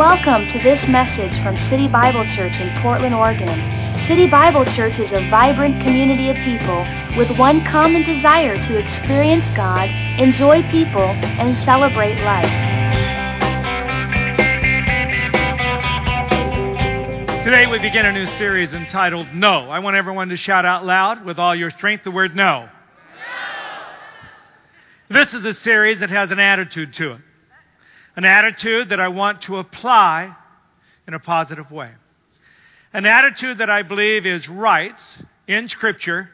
Welcome 0.00 0.46
to 0.46 0.58
this 0.62 0.80
message 0.88 1.36
from 1.42 1.58
City 1.68 1.86
Bible 1.86 2.24
Church 2.24 2.58
in 2.58 2.74
Portland, 2.80 3.14
Oregon. 3.14 3.60
City 4.08 4.26
Bible 4.26 4.64
Church 4.64 4.98
is 4.98 5.12
a 5.12 5.28
vibrant 5.28 5.82
community 5.82 6.30
of 6.30 6.36
people 6.36 6.86
with 7.18 7.38
one 7.38 7.62
common 7.66 8.04
desire 8.04 8.56
to 8.56 8.78
experience 8.78 9.44
God, 9.54 9.90
enjoy 10.18 10.62
people, 10.70 11.02
and 11.02 11.54
celebrate 11.66 12.14
life. 12.22 12.48
Today 17.44 17.66
we 17.70 17.78
begin 17.78 18.06
a 18.06 18.12
new 18.12 18.26
series 18.38 18.72
entitled 18.72 19.26
No. 19.34 19.68
I 19.68 19.80
want 19.80 19.96
everyone 19.96 20.30
to 20.30 20.36
shout 20.38 20.64
out 20.64 20.86
loud 20.86 21.26
with 21.26 21.38
all 21.38 21.54
your 21.54 21.68
strength 21.68 22.04
the 22.04 22.10
word 22.10 22.34
no. 22.34 22.70
no. 25.10 25.14
This 25.14 25.34
is 25.34 25.44
a 25.44 25.52
series 25.52 26.00
that 26.00 26.08
has 26.08 26.30
an 26.30 26.40
attitude 26.40 26.94
to 26.94 27.12
it 27.12 27.20
an 28.16 28.24
attitude 28.24 28.90
that 28.90 29.00
I 29.00 29.08
want 29.08 29.42
to 29.42 29.58
apply 29.58 30.34
in 31.06 31.14
a 31.14 31.18
positive 31.18 31.70
way. 31.70 31.90
An 32.92 33.06
attitude 33.06 33.58
that 33.58 33.70
I 33.70 33.82
believe 33.82 34.26
is 34.26 34.48
right 34.48 34.96
in 35.46 35.68
Scripture. 35.68 36.30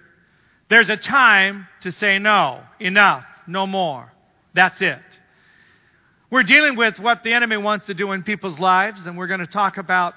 There's 0.69 0.89
a 0.89 0.97
time 0.97 1.69
to 1.83 1.93
say 1.93 2.19
no, 2.19 2.63
enough, 2.81 3.25
no 3.47 3.67
more. 3.67 4.13
That's 4.55 4.81
it. 4.81 4.99
We're 6.31 6.43
dealing 6.43 6.77
with 6.77 6.99
what 6.99 7.23
the 7.23 7.35
enemy 7.35 7.57
wants 7.57 7.87
to 7.87 7.95
do 7.95 8.13
in 8.13 8.23
people's 8.23 8.59
lives, 8.59 9.07
and 9.07 9.17
we're 9.17 9.29
going 9.29 9.41
to 9.41 9.47
talk 9.47 9.77
about 9.77 10.15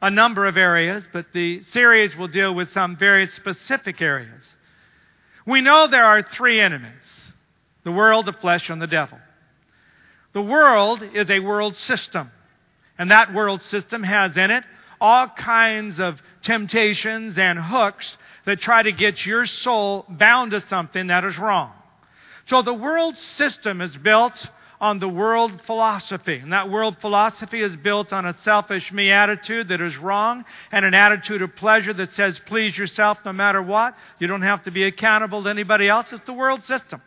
a 0.00 0.10
number 0.10 0.46
of 0.46 0.56
areas, 0.56 1.04
but 1.12 1.26
the 1.34 1.62
series 1.72 2.16
will 2.16 2.28
deal 2.28 2.54
with 2.54 2.72
some 2.72 2.96
very 2.96 3.26
specific 3.26 4.00
areas. 4.00 4.42
We 5.46 5.60
know 5.60 5.86
there 5.86 6.04
are 6.04 6.22
three 6.22 6.60
enemies 6.60 6.92
the 7.82 7.92
world, 7.92 8.26
the 8.26 8.32
flesh, 8.34 8.68
and 8.68 8.80
the 8.80 8.86
devil. 8.86 9.18
The 10.32 10.42
world 10.42 11.02
is 11.02 11.28
a 11.28 11.40
world 11.40 11.76
system, 11.76 12.30
and 12.98 13.10
that 13.10 13.34
world 13.34 13.62
system 13.62 14.02
has 14.02 14.36
in 14.36 14.50
it 14.50 14.64
all 15.00 15.28
kinds 15.28 15.98
of 15.98 16.20
temptations 16.42 17.38
and 17.38 17.58
hooks 17.58 18.16
that 18.44 18.60
try 18.60 18.82
to 18.82 18.92
get 18.92 19.24
your 19.24 19.46
soul 19.46 20.04
bound 20.08 20.50
to 20.50 20.60
something 20.68 21.08
that 21.08 21.24
is 21.24 21.38
wrong. 21.38 21.72
So 22.46 22.62
the 22.62 22.74
world 22.74 23.16
system 23.16 23.80
is 23.80 23.96
built 23.96 24.46
on 24.80 24.98
the 24.98 25.08
world 25.08 25.60
philosophy. 25.66 26.36
And 26.38 26.52
that 26.52 26.70
world 26.70 26.96
philosophy 27.00 27.60
is 27.60 27.76
built 27.76 28.12
on 28.12 28.24
a 28.24 28.36
selfish 28.38 28.90
me 28.92 29.10
attitude 29.10 29.68
that 29.68 29.80
is 29.80 29.96
wrong 29.98 30.44
and 30.72 30.84
an 30.84 30.94
attitude 30.94 31.42
of 31.42 31.54
pleasure 31.54 31.92
that 31.92 32.14
says 32.14 32.40
please 32.46 32.76
yourself 32.76 33.18
no 33.24 33.32
matter 33.32 33.60
what. 33.60 33.94
You 34.18 34.26
don't 34.26 34.42
have 34.42 34.62
to 34.64 34.70
be 34.70 34.84
accountable 34.84 35.42
to 35.42 35.50
anybody 35.50 35.88
else. 35.88 36.12
It's 36.12 36.24
the 36.24 36.32
world 36.32 36.64
system. 36.64 37.02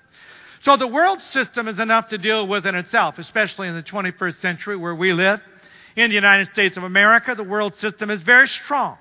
So 0.64 0.78
the 0.78 0.88
world 0.88 1.22
system 1.22 1.68
is 1.68 1.78
enough 1.80 2.08
to 2.10 2.18
deal 2.18 2.48
with 2.48 2.66
in 2.66 2.76
itself, 2.76 3.20
especially 3.20 3.68
in 3.68 3.76
the 3.76 3.84
21st 3.84 4.40
century 4.40 4.78
where 4.78 4.96
we 4.96 5.12
live. 5.12 5.42
In 5.98 6.10
the 6.10 6.16
United 6.16 6.50
States 6.54 6.78
of 6.78 6.84
America, 6.84 7.36
the 7.36 7.44
world 7.44 7.76
system 7.76 8.10
is 8.10 8.22
very 8.22 8.48
strong. 8.48 8.98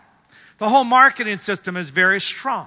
The 0.59 0.69
whole 0.69 0.83
marketing 0.83 1.39
system 1.39 1.77
is 1.77 1.89
very 1.91 2.21
strong. 2.21 2.67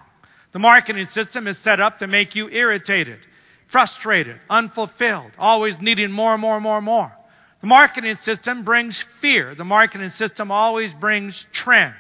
The 0.54 0.60
marketing 0.60 1.08
system 1.08 1.46
is 1.46 1.58
set 1.58 1.82
up 1.82 2.00
to 2.00 2.08
make 2.08 2.36
you 2.36 2.50
irritated, 2.50 3.20
frustrated, 3.68 4.40
unfulfilled, 4.50 5.32
always 5.38 5.80
needing 5.82 6.12
more, 6.12 6.38
more, 6.38 6.62
more, 6.62 6.82
more. 6.82 7.12
The 7.60 7.68
marketing 7.68 8.16
system 8.22 8.64
brings 8.64 9.04
fear. 9.20 9.56
The 9.56 9.66
marketing 9.66 10.12
system 10.12 10.52
always 10.52 10.94
brings 10.94 11.46
trend. 11.52 11.96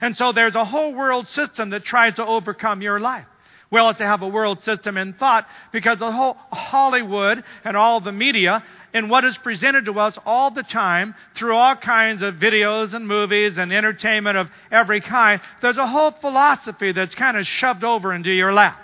And 0.00 0.16
so 0.16 0.32
there's 0.32 0.56
a 0.56 0.64
whole 0.64 0.92
world 0.92 1.28
system 1.28 1.70
that 1.70 1.84
tries 1.84 2.14
to 2.14 2.26
overcome 2.26 2.82
your 2.82 2.98
life. 2.98 3.26
We 3.72 3.80
also 3.80 4.04
have 4.04 4.20
a 4.20 4.28
world 4.28 4.62
system 4.62 4.98
in 4.98 5.14
thought 5.14 5.46
because 5.72 5.98
the 5.98 6.12
whole 6.12 6.36
Hollywood 6.52 7.42
and 7.64 7.74
all 7.74 8.00
the 8.00 8.12
media 8.12 8.62
and 8.92 9.08
what 9.08 9.24
is 9.24 9.38
presented 9.38 9.86
to 9.86 9.98
us 9.98 10.18
all 10.26 10.50
the 10.50 10.62
time 10.62 11.14
through 11.34 11.56
all 11.56 11.74
kinds 11.74 12.20
of 12.20 12.34
videos 12.34 12.92
and 12.92 13.08
movies 13.08 13.56
and 13.56 13.72
entertainment 13.72 14.36
of 14.36 14.50
every 14.70 15.00
kind, 15.00 15.40
there's 15.62 15.78
a 15.78 15.86
whole 15.86 16.10
philosophy 16.10 16.92
that's 16.92 17.14
kind 17.14 17.38
of 17.38 17.46
shoved 17.46 17.82
over 17.82 18.12
into 18.12 18.30
your 18.30 18.52
lap. 18.52 18.78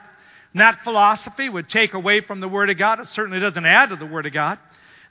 And 0.54 0.62
that 0.62 0.82
philosophy 0.82 1.50
would 1.50 1.68
take 1.68 1.92
away 1.92 2.22
from 2.22 2.40
the 2.40 2.48
Word 2.48 2.70
of 2.70 2.78
God. 2.78 2.98
It 2.98 3.08
certainly 3.10 3.40
doesn't 3.40 3.66
add 3.66 3.90
to 3.90 3.96
the 3.96 4.06
Word 4.06 4.24
of 4.24 4.32
God. 4.32 4.58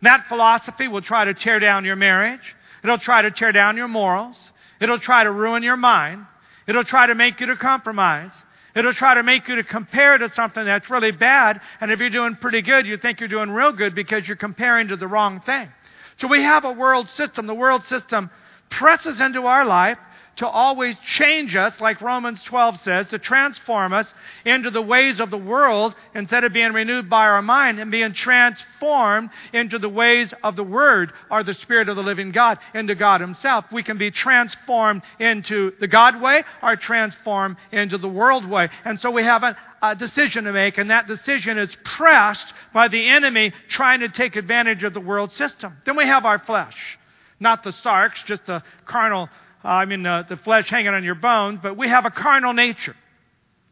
And 0.01 0.07
that 0.07 0.25
philosophy 0.27 0.87
will 0.87 1.03
try 1.03 1.25
to 1.25 1.35
tear 1.35 1.59
down 1.59 1.85
your 1.85 1.95
marriage. 1.95 2.55
It'll 2.83 2.97
try 2.97 3.21
to 3.21 3.29
tear 3.29 3.51
down 3.51 3.77
your 3.77 3.87
morals. 3.87 4.35
It'll 4.79 4.99
try 4.99 5.23
to 5.23 5.31
ruin 5.31 5.61
your 5.61 5.77
mind. 5.77 6.25
It'll 6.67 6.83
try 6.83 7.05
to 7.05 7.13
make 7.13 7.39
you 7.39 7.45
to 7.47 7.55
compromise. 7.55 8.31
It'll 8.77 8.93
try 8.93 9.15
to 9.15 9.23
make 9.23 9.47
you 9.47 9.55
to 9.55 9.63
compare 9.63 10.17
to 10.17 10.31
something 10.33 10.63
that's 10.63 10.89
really 10.89 11.11
bad. 11.11 11.61
And 11.81 11.91
if 11.91 11.99
you're 11.99 12.09
doing 12.09 12.35
pretty 12.35 12.61
good, 12.61 12.85
you 12.85 12.97
think 12.97 13.19
you're 13.19 13.29
doing 13.29 13.49
real 13.49 13.71
good 13.71 13.95
because 13.95 14.27
you're 14.27 14.37
comparing 14.37 14.89
to 14.89 14.95
the 14.95 15.07
wrong 15.07 15.41
thing. 15.41 15.69
So 16.17 16.27
we 16.27 16.43
have 16.43 16.63
a 16.63 16.71
world 16.71 17.09
system. 17.09 17.47
The 17.47 17.55
world 17.55 17.83
system 17.85 18.29
presses 18.69 19.21
into 19.21 19.45
our 19.47 19.65
life 19.65 19.97
to 20.37 20.47
always 20.47 20.95
change 20.99 21.55
us, 21.55 21.79
like 21.81 21.99
Romans 21.99 22.43
12 22.43 22.79
says, 22.81 23.07
to 23.07 23.19
transform 23.19 23.91
us 23.91 24.11
into 24.45 24.69
the 24.69 24.81
ways 24.81 25.19
of 25.19 25.31
the 25.31 25.37
world 25.37 25.95
instead 26.13 26.43
of 26.43 26.53
being 26.53 26.73
renewed 26.73 27.09
by 27.09 27.25
our 27.25 27.41
mind 27.41 27.79
and 27.79 27.89
being 27.89 28.13
transformed 28.13 29.31
into 29.51 29.79
the 29.79 29.89
ways 29.89 30.31
of 30.43 30.55
the 30.55 30.63
Word 30.63 31.11
or 31.31 31.43
the 31.43 31.55
Spirit 31.55 31.89
of 31.89 31.95
the 31.95 32.03
living 32.03 32.31
God, 32.31 32.59
into 32.75 32.93
God 32.93 33.19
Himself. 33.19 33.65
We 33.71 33.81
can 33.81 33.97
be 33.97 34.11
transformed 34.11 35.01
into 35.19 35.73
the 35.79 35.87
God 35.87 36.21
way 36.21 36.43
or 36.61 36.75
transformed 36.75 37.57
into 37.71 37.97
the 37.97 38.09
world 38.09 38.47
way. 38.47 38.69
And 38.85 38.99
so 38.99 39.09
we 39.09 39.23
have 39.23 39.41
a, 39.41 39.57
a 39.81 39.95
decision 39.95 40.43
to 40.43 40.53
make, 40.53 40.77
and 40.77 40.91
that 40.91 41.07
decision 41.07 41.57
is 41.57 41.75
pressed 41.83 42.53
by 42.73 42.89
the 42.89 43.09
enemy 43.09 43.53
trying 43.69 44.01
to 44.01 44.09
take 44.09 44.35
advantage 44.35 44.83
of 44.83 44.93
the 44.93 45.01
world 45.01 45.31
system. 45.31 45.77
Then 45.85 45.97
we 45.97 46.05
have 46.05 46.25
our 46.25 46.39
flesh. 46.39 46.99
Not 47.39 47.63
the 47.63 47.71
sarx, 47.71 48.23
just 48.25 48.45
the 48.45 48.63
carnal 48.85 49.29
I 49.63 49.85
mean, 49.85 50.05
uh, 50.05 50.23
the 50.23 50.37
flesh 50.37 50.69
hanging 50.69 50.93
on 50.93 51.03
your 51.03 51.15
bones, 51.15 51.59
but 51.61 51.77
we 51.77 51.87
have 51.87 52.05
a 52.05 52.11
carnal 52.11 52.53
nature. 52.53 52.95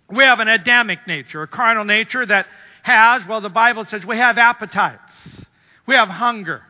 We 0.10 0.24
have 0.24 0.40
an 0.40 0.48
Adamic 0.48 1.08
nature, 1.08 1.42
a 1.42 1.48
carnal 1.48 1.86
nature 1.86 2.26
that 2.26 2.48
has, 2.84 3.26
well, 3.28 3.42
the 3.42 3.50
Bible 3.50 3.86
says 3.86 4.06
we 4.06 4.18
have 4.18 4.38
appetites. 4.38 5.46
We 5.88 5.96
have 5.96 6.10
hunger. 6.10 6.62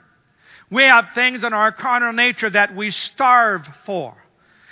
We 0.72 0.84
have 0.84 1.10
things 1.14 1.44
in 1.44 1.54
our 1.54 1.72
carnal 1.72 2.14
nature 2.14 2.50
that 2.50 2.76
we 2.76 2.92
starve 2.92 3.68
for. 3.86 4.16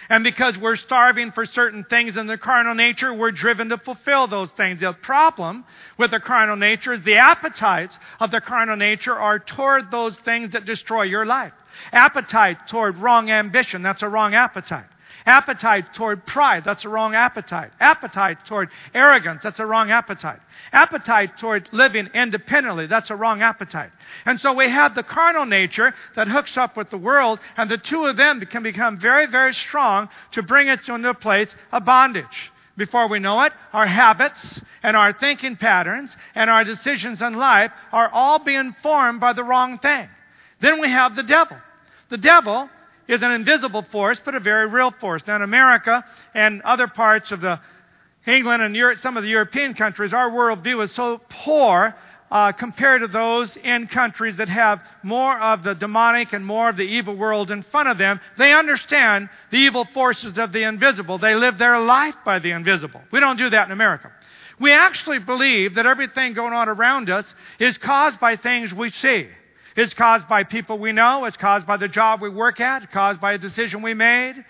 And 0.09 0.23
because 0.23 0.57
we're 0.57 0.75
starving 0.75 1.31
for 1.31 1.45
certain 1.45 1.85
things 1.85 2.17
in 2.17 2.27
the 2.27 2.37
carnal 2.37 2.75
nature, 2.75 3.13
we're 3.13 3.31
driven 3.31 3.69
to 3.69 3.77
fulfill 3.77 4.27
those 4.27 4.51
things. 4.51 4.79
The 4.79 4.93
problem 4.93 5.65
with 5.97 6.11
the 6.11 6.19
carnal 6.19 6.55
nature 6.55 6.93
is 6.93 7.03
the 7.03 7.15
appetites 7.15 7.97
of 8.19 8.31
the 8.31 8.41
carnal 8.41 8.75
nature 8.75 9.15
are 9.15 9.39
toward 9.39 9.91
those 9.91 10.17
things 10.19 10.51
that 10.53 10.65
destroy 10.65 11.03
your 11.03 11.25
life. 11.25 11.53
Appetite 11.91 12.67
toward 12.67 12.97
wrong 12.97 13.29
ambition, 13.29 13.81
that's 13.81 14.01
a 14.01 14.09
wrong 14.09 14.33
appetite. 14.33 14.85
Appetite 15.25 15.93
toward 15.93 16.25
pride, 16.25 16.63
that's 16.65 16.83
a 16.83 16.89
wrong 16.89 17.15
appetite. 17.15 17.71
Appetite 17.79 18.39
toward 18.45 18.69
arrogance, 18.93 19.41
that's 19.41 19.59
a 19.59 19.65
wrong 19.65 19.89
appetite. 19.89 20.39
Appetite 20.73 21.37
toward 21.37 21.69
living 21.71 22.09
independently, 22.13 22.87
that's 22.87 23.09
a 23.09 23.15
wrong 23.15 23.41
appetite. 23.41 23.91
And 24.25 24.39
so 24.39 24.53
we 24.53 24.69
have 24.69 24.95
the 24.95 25.03
carnal 25.03 25.45
nature 25.45 25.93
that 26.15 26.27
hooks 26.27 26.57
up 26.57 26.75
with 26.75 26.89
the 26.89 26.97
world, 26.97 27.39
and 27.55 27.71
the 27.71 27.77
two 27.77 28.05
of 28.05 28.17
them 28.17 28.41
can 28.41 28.63
become 28.63 28.99
very, 28.99 29.25
very 29.27 29.53
strong 29.53 30.09
to 30.31 30.43
bring 30.43 30.67
us 30.67 30.89
into 30.89 31.09
a 31.09 31.13
place 31.13 31.55
of 31.71 31.85
bondage. 31.85 32.51
Before 32.75 33.07
we 33.07 33.19
know 33.19 33.41
it, 33.43 33.53
our 33.71 33.85
habits 33.85 34.59
and 34.81 34.97
our 34.97 35.13
thinking 35.13 35.55
patterns 35.55 36.15
and 36.33 36.49
our 36.49 36.63
decisions 36.63 37.21
in 37.21 37.35
life 37.35 37.71
are 37.91 38.09
all 38.09 38.39
being 38.39 38.75
formed 38.81 39.21
by 39.21 39.33
the 39.33 39.43
wrong 39.43 39.77
thing. 39.77 40.09
Then 40.63 40.79
we 40.79 40.89
have 40.89 41.17
the 41.17 41.23
devil. 41.23 41.57
The 42.09 42.17
devil 42.17 42.69
is 43.09 43.21
an 43.21 43.31
invisible 43.31 43.81
force, 43.91 44.17
but 44.23 44.33
a 44.33 44.39
very 44.39 44.65
real 44.65 44.91
force. 44.91 45.21
Now, 45.27 45.35
in 45.35 45.41
America 45.41 46.05
and 46.33 46.61
other 46.61 46.87
parts 46.87 47.33
of 47.33 47.41
the 47.41 47.59
England 48.25 48.63
and 48.63 48.73
Europe, 48.73 48.99
some 48.99 49.17
of 49.17 49.23
the 49.23 49.29
European 49.29 49.73
countries, 49.73 50.13
our 50.13 50.31
worldview 50.31 50.81
is 50.85 50.93
so 50.93 51.19
poor 51.27 51.93
uh, 52.31 52.53
compared 52.53 53.01
to 53.01 53.07
those 53.07 53.53
in 53.57 53.87
countries 53.87 54.37
that 54.37 54.47
have 54.47 54.79
more 55.03 55.37
of 55.37 55.63
the 55.63 55.75
demonic 55.75 56.31
and 56.31 56.45
more 56.45 56.69
of 56.69 56.77
the 56.77 56.83
evil 56.83 57.13
world 57.13 57.51
in 57.51 57.61
front 57.63 57.89
of 57.89 57.97
them. 57.97 58.21
They 58.37 58.53
understand 58.53 59.27
the 59.51 59.57
evil 59.57 59.83
forces 59.93 60.37
of 60.37 60.53
the 60.53 60.63
invisible. 60.63 61.17
They 61.17 61.35
live 61.35 61.57
their 61.57 61.77
life 61.77 62.15
by 62.23 62.39
the 62.39 62.51
invisible. 62.51 63.01
We 63.11 63.19
don't 63.19 63.37
do 63.37 63.49
that 63.49 63.67
in 63.67 63.73
America. 63.73 64.13
We 64.61 64.71
actually 64.71 65.19
believe 65.19 65.75
that 65.75 65.85
everything 65.85 66.31
going 66.31 66.53
on 66.53 66.69
around 66.69 67.09
us 67.09 67.25
is 67.59 67.77
caused 67.77 68.17
by 68.21 68.37
things 68.37 68.73
we 68.73 68.91
see. 68.91 69.27
It's 69.75 69.93
caused 69.93 70.27
by 70.27 70.43
people 70.43 70.77
we 70.77 70.91
know. 70.91 71.25
It's 71.25 71.37
caused 71.37 71.65
by 71.65 71.77
the 71.77 71.87
job 71.87 72.21
we 72.21 72.29
work 72.29 72.59
at. 72.59 72.91
Caused 72.91 73.19
by 73.19 73.33
a 73.33 73.37
decision 73.37 73.81
we 73.81 73.93
made. 73.93 74.43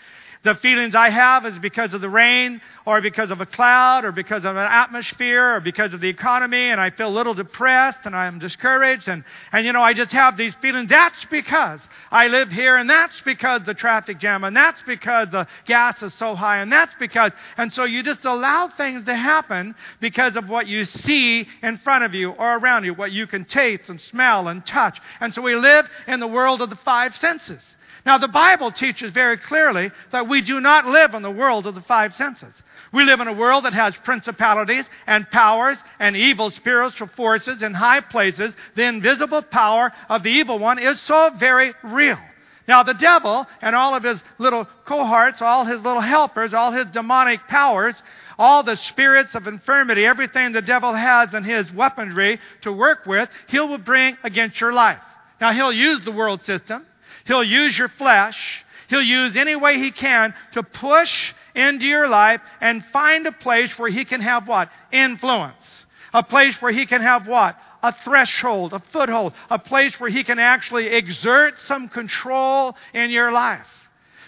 The 0.43 0.55
feelings 0.55 0.93
I 0.93 1.09
have 1.09 1.45
is 1.45 1.57
because 1.59 1.93
of 1.93 2.01
the 2.01 2.09
rain 2.09 2.59
or 2.85 2.99
because 2.99 3.31
of 3.31 3.39
a 3.39 3.45
cloud 3.45 4.03
or 4.03 4.11
because 4.11 4.43
of 4.43 4.57
an 4.57 4.67
atmosphere 4.69 5.55
or 5.55 5.61
because 5.61 5.93
of 5.93 6.01
the 6.01 6.09
economy 6.09 6.69
and 6.69 6.81
I 6.81 6.89
feel 6.89 7.07
a 7.07 7.15
little 7.15 7.33
depressed 7.33 7.99
and 8.03 8.13
I'm 8.13 8.39
discouraged 8.39 9.07
and, 9.07 9.23
and 9.53 9.65
you 9.65 9.71
know, 9.71 9.81
I 9.81 9.93
just 9.93 10.11
have 10.11 10.35
these 10.35 10.53
feelings. 10.55 10.89
That's 10.89 11.23
because 11.25 11.79
I 12.11 12.27
live 12.27 12.49
here 12.49 12.75
and 12.75 12.89
that's 12.89 13.21
because 13.21 13.63
the 13.63 13.73
traffic 13.73 14.19
jam 14.19 14.43
and 14.43 14.53
that's 14.53 14.81
because 14.85 15.29
the 15.29 15.47
gas 15.65 16.01
is 16.01 16.13
so 16.15 16.35
high 16.35 16.57
and 16.57 16.69
that's 16.69 16.93
because, 16.99 17.31
and 17.55 17.71
so 17.71 17.85
you 17.85 18.03
just 18.03 18.25
allow 18.25 18.67
things 18.67 19.05
to 19.05 19.15
happen 19.15 19.75
because 20.01 20.35
of 20.35 20.49
what 20.49 20.67
you 20.67 20.83
see 20.83 21.47
in 21.61 21.77
front 21.77 22.03
of 22.03 22.13
you 22.13 22.31
or 22.31 22.57
around 22.57 22.83
you, 22.83 22.93
what 22.93 23.13
you 23.13 23.27
can 23.27 23.45
taste 23.45 23.87
and 23.87 24.01
smell 24.01 24.49
and 24.49 24.65
touch. 24.65 24.99
And 25.21 25.33
so 25.33 25.41
we 25.41 25.55
live 25.55 25.87
in 26.05 26.19
the 26.19 26.27
world 26.27 26.61
of 26.61 26.69
the 26.69 26.75
five 26.75 27.15
senses. 27.15 27.61
Now, 28.05 28.17
the 28.17 28.27
Bible 28.27 28.71
teaches 28.71 29.11
very 29.11 29.37
clearly 29.37 29.91
that 30.11 30.27
we 30.27 30.41
do 30.41 30.59
not 30.59 30.85
live 30.85 31.13
in 31.13 31.21
the 31.21 31.31
world 31.31 31.65
of 31.65 31.75
the 31.75 31.81
five 31.81 32.13
senses. 32.15 32.53
We 32.91 33.05
live 33.05 33.21
in 33.21 33.27
a 33.27 33.33
world 33.33 33.63
that 33.65 33.73
has 33.73 33.95
principalities 34.03 34.85
and 35.07 35.29
powers 35.31 35.77
and 35.99 36.15
evil 36.15 36.51
spiritual 36.51 37.07
forces 37.07 37.63
in 37.63 37.73
high 37.73 38.01
places. 38.01 38.53
The 38.75 38.83
invisible 38.83 39.41
power 39.41 39.93
of 40.09 40.23
the 40.23 40.29
evil 40.29 40.59
one 40.59 40.79
is 40.79 40.99
so 41.01 41.31
very 41.39 41.73
real. 41.81 42.19
Now, 42.67 42.83
the 42.83 42.93
devil 42.93 43.47
and 43.61 43.75
all 43.75 43.95
of 43.95 44.03
his 44.03 44.21
little 44.37 44.67
cohorts, 44.85 45.41
all 45.41 45.65
his 45.65 45.81
little 45.81 46.01
helpers, 46.01 46.53
all 46.53 46.71
his 46.71 46.85
demonic 46.87 47.41
powers, 47.47 47.95
all 48.37 48.63
the 48.63 48.77
spirits 48.77 49.33
of 49.35 49.47
infirmity, 49.47 50.05
everything 50.05 50.51
the 50.51 50.61
devil 50.61 50.93
has 50.93 51.33
in 51.33 51.43
his 51.43 51.71
weaponry 51.71 52.39
to 52.61 52.71
work 52.71 53.05
with, 53.05 53.29
he 53.47 53.59
will 53.59 53.77
bring 53.77 54.17
against 54.23 54.59
your 54.59 54.73
life. 54.73 55.01
Now, 55.41 55.51
he'll 55.51 55.73
use 55.73 56.03
the 56.03 56.11
world 56.11 56.41
system. 56.43 56.85
He'll 57.25 57.43
use 57.43 57.77
your 57.77 57.89
flesh. 57.89 58.65
He'll 58.89 59.01
use 59.01 59.35
any 59.35 59.55
way 59.55 59.77
he 59.77 59.91
can 59.91 60.33
to 60.53 60.63
push 60.63 61.33
into 61.55 61.85
your 61.85 62.07
life 62.07 62.41
and 62.61 62.83
find 62.85 63.25
a 63.27 63.31
place 63.31 63.77
where 63.77 63.89
he 63.89 64.05
can 64.05 64.21
have 64.21 64.47
what? 64.47 64.69
Influence. 64.91 65.85
A 66.13 66.23
place 66.23 66.61
where 66.61 66.71
he 66.71 66.85
can 66.85 67.01
have 67.01 67.27
what? 67.27 67.57
A 67.81 67.93
threshold, 68.03 68.73
a 68.73 68.79
foothold, 68.91 69.33
a 69.49 69.59
place 69.59 69.99
where 69.99 70.09
he 70.09 70.23
can 70.23 70.39
actually 70.39 70.87
exert 70.87 71.55
some 71.61 71.89
control 71.89 72.75
in 72.93 73.09
your 73.09 73.31
life. 73.31 73.67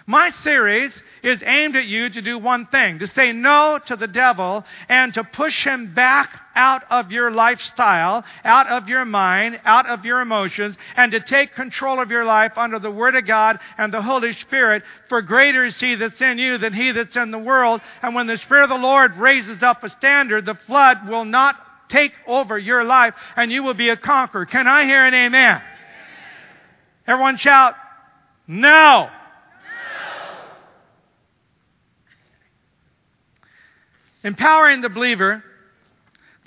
My 0.07 0.29
series 0.29 0.91
is 1.23 1.41
aimed 1.43 1.75
at 1.75 1.87
you 1.87 2.11
to 2.11 2.21
do 2.21 2.37
one 2.37 2.67
thing 2.67 2.99
to 2.99 3.07
say 3.07 3.31
no 3.31 3.79
to 3.87 3.95
the 3.95 4.07
devil 4.07 4.63
and 4.87 5.11
to 5.15 5.23
push 5.23 5.65
him 5.65 5.95
back 5.95 6.41
out 6.55 6.83
of 6.91 7.11
your 7.11 7.31
lifestyle, 7.31 8.23
out 8.43 8.67
of 8.67 8.87
your 8.87 9.03
mind, 9.03 9.59
out 9.65 9.87
of 9.87 10.05
your 10.05 10.21
emotions, 10.21 10.75
and 10.95 11.11
to 11.11 11.19
take 11.19 11.55
control 11.55 11.99
of 11.99 12.11
your 12.11 12.23
life 12.23 12.51
under 12.55 12.77
the 12.77 12.91
Word 12.91 13.15
of 13.15 13.25
God 13.25 13.59
and 13.79 13.91
the 13.91 14.01
Holy 14.01 14.33
Spirit. 14.33 14.83
For 15.09 15.23
greater 15.23 15.65
is 15.65 15.79
He 15.79 15.95
that's 15.95 16.21
in 16.21 16.37
you 16.37 16.59
than 16.59 16.73
He 16.73 16.91
that's 16.91 17.17
in 17.17 17.31
the 17.31 17.39
world. 17.39 17.81
And 18.03 18.13
when 18.13 18.27
the 18.27 18.37
Spirit 18.37 18.65
of 18.65 18.69
the 18.69 18.75
Lord 18.75 19.17
raises 19.17 19.63
up 19.63 19.83
a 19.83 19.89
standard, 19.89 20.45
the 20.45 20.53
flood 20.53 21.07
will 21.07 21.25
not 21.25 21.55
take 21.89 22.13
over 22.27 22.59
your 22.59 22.83
life 22.83 23.15
and 23.35 23.51
you 23.51 23.63
will 23.63 23.73
be 23.73 23.89
a 23.89 23.97
conqueror. 23.97 24.45
Can 24.45 24.67
I 24.67 24.85
hear 24.85 25.03
an 25.03 25.15
amen? 25.15 25.33
amen. 25.33 25.61
Everyone 27.07 27.37
shout, 27.37 27.73
no. 28.47 29.09
Empowering 34.25 34.81
the 34.81 34.89
believer 34.89 35.43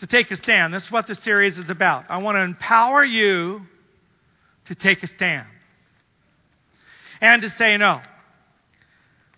to 0.00 0.06
take 0.08 0.32
a 0.32 0.36
stand. 0.36 0.74
That's 0.74 0.90
what 0.90 1.06
the 1.06 1.14
series 1.14 1.56
is 1.58 1.70
about. 1.70 2.06
I 2.08 2.18
want 2.18 2.34
to 2.34 2.42
empower 2.42 3.04
you 3.04 3.62
to 4.64 4.74
take 4.74 5.04
a 5.04 5.06
stand 5.06 5.46
and 7.20 7.40
to 7.42 7.50
say 7.50 7.76
no 7.76 8.00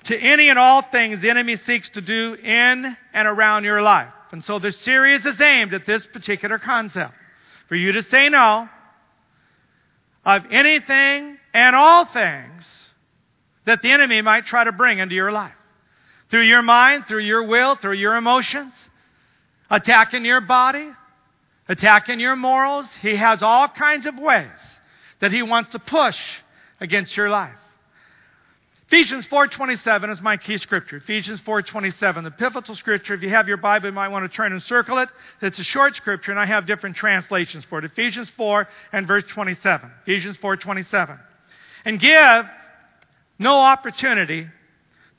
to 0.04 0.16
any 0.16 0.48
and 0.48 0.58
all 0.58 0.80
things 0.80 1.20
the 1.20 1.28
enemy 1.28 1.56
seeks 1.56 1.90
to 1.90 2.00
do 2.00 2.32
in 2.32 2.96
and 3.12 3.28
around 3.28 3.64
your 3.64 3.82
life. 3.82 4.08
And 4.32 4.42
so 4.42 4.58
this 4.58 4.78
series 4.78 5.26
is 5.26 5.38
aimed 5.38 5.74
at 5.74 5.84
this 5.84 6.06
particular 6.06 6.58
concept 6.58 7.12
for 7.68 7.76
you 7.76 7.92
to 7.92 8.02
say 8.02 8.30
no 8.30 8.70
of 10.24 10.46
anything 10.50 11.36
and 11.52 11.76
all 11.76 12.06
things 12.06 12.64
that 13.66 13.82
the 13.82 13.90
enemy 13.90 14.22
might 14.22 14.46
try 14.46 14.64
to 14.64 14.72
bring 14.72 14.98
into 14.98 15.14
your 15.14 15.30
life 15.30 15.52
through 16.30 16.42
your 16.42 16.62
mind, 16.62 17.06
through 17.06 17.20
your 17.20 17.42
will, 17.42 17.76
through 17.76 17.94
your 17.94 18.16
emotions, 18.16 18.72
attacking 19.68 20.24
your 20.24 20.40
body, 20.40 20.88
attacking 21.68 22.20
your 22.20 22.36
morals. 22.36 22.86
He 23.02 23.16
has 23.16 23.42
all 23.42 23.68
kinds 23.68 24.06
of 24.06 24.16
ways 24.18 24.48
that 25.20 25.32
he 25.32 25.42
wants 25.42 25.70
to 25.72 25.78
push 25.78 26.18
against 26.80 27.16
your 27.16 27.28
life. 27.28 27.54
Ephesians 28.86 29.24
4:27 29.26 30.10
is 30.10 30.20
my 30.20 30.36
key 30.36 30.56
scripture. 30.56 30.96
Ephesians 30.96 31.40
4:27, 31.42 32.24
the 32.24 32.30
pivotal 32.32 32.74
scripture. 32.74 33.14
If 33.14 33.22
you 33.22 33.28
have 33.28 33.46
your 33.46 33.56
Bible, 33.56 33.86
you 33.86 33.92
might 33.92 34.08
want 34.08 34.28
to 34.28 34.36
turn 34.36 34.50
and 34.50 34.60
circle 34.60 34.98
it. 34.98 35.08
It's 35.40 35.60
a 35.60 35.64
short 35.64 35.94
scripture, 35.94 36.32
and 36.32 36.40
I 36.40 36.46
have 36.46 36.66
different 36.66 36.96
translations 36.96 37.64
for 37.64 37.78
it. 37.78 37.84
Ephesians 37.84 38.30
4 38.30 38.66
and 38.92 39.06
verse 39.06 39.22
27. 39.28 39.92
Ephesians 40.02 40.36
4:27, 40.38 41.20
and 41.84 42.00
give 42.00 42.46
no 43.38 43.60
opportunity 43.60 44.48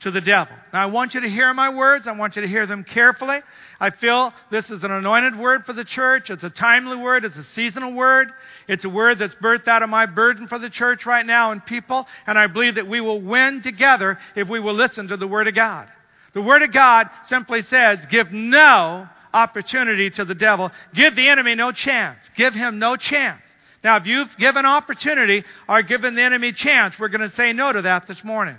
to 0.02 0.10
the 0.10 0.20
devil. 0.20 0.54
Now, 0.72 0.82
I 0.82 0.86
want 0.86 1.14
you 1.14 1.20
to 1.20 1.28
hear 1.28 1.52
my 1.54 1.70
words. 1.70 2.06
I 2.06 2.12
want 2.12 2.36
you 2.36 2.42
to 2.42 2.48
hear 2.48 2.66
them 2.66 2.84
carefully. 2.84 3.40
I 3.80 3.90
feel 3.90 4.32
this 4.50 4.70
is 4.70 4.82
an 4.82 4.90
anointed 4.90 5.38
word 5.38 5.64
for 5.64 5.72
the 5.72 5.84
church. 5.84 6.30
It's 6.30 6.42
a 6.42 6.50
timely 6.50 6.96
word. 6.96 7.24
It's 7.24 7.36
a 7.36 7.44
seasonal 7.44 7.92
word. 7.92 8.32
It's 8.68 8.84
a 8.84 8.88
word 8.88 9.18
that's 9.18 9.34
birthed 9.36 9.68
out 9.68 9.82
of 9.82 9.88
my 9.88 10.06
burden 10.06 10.48
for 10.48 10.58
the 10.58 10.70
church 10.70 11.06
right 11.06 11.24
now 11.24 11.52
and 11.52 11.64
people. 11.64 12.06
And 12.26 12.38
I 12.38 12.48
believe 12.48 12.74
that 12.74 12.88
we 12.88 13.00
will 13.00 13.20
win 13.20 13.62
together 13.62 14.18
if 14.34 14.48
we 14.48 14.60
will 14.60 14.74
listen 14.74 15.08
to 15.08 15.16
the 15.16 15.28
word 15.28 15.48
of 15.48 15.54
God. 15.54 15.88
The 16.34 16.42
word 16.42 16.62
of 16.62 16.72
God 16.72 17.08
simply 17.26 17.62
says, 17.62 18.00
give 18.10 18.32
no 18.32 19.08
opportunity 19.32 20.10
to 20.10 20.24
the 20.24 20.34
devil. 20.34 20.70
Give 20.94 21.14
the 21.14 21.28
enemy 21.28 21.54
no 21.54 21.72
chance. 21.72 22.18
Give 22.36 22.54
him 22.54 22.78
no 22.78 22.96
chance. 22.96 23.42
Now, 23.84 23.96
if 23.96 24.06
you've 24.06 24.36
given 24.36 24.64
opportunity 24.64 25.44
or 25.68 25.82
given 25.82 26.14
the 26.14 26.22
enemy 26.22 26.52
chance, 26.52 26.98
we're 26.98 27.08
going 27.08 27.28
to 27.28 27.34
say 27.36 27.52
no 27.52 27.72
to 27.72 27.82
that 27.82 28.06
this 28.06 28.22
morning. 28.24 28.56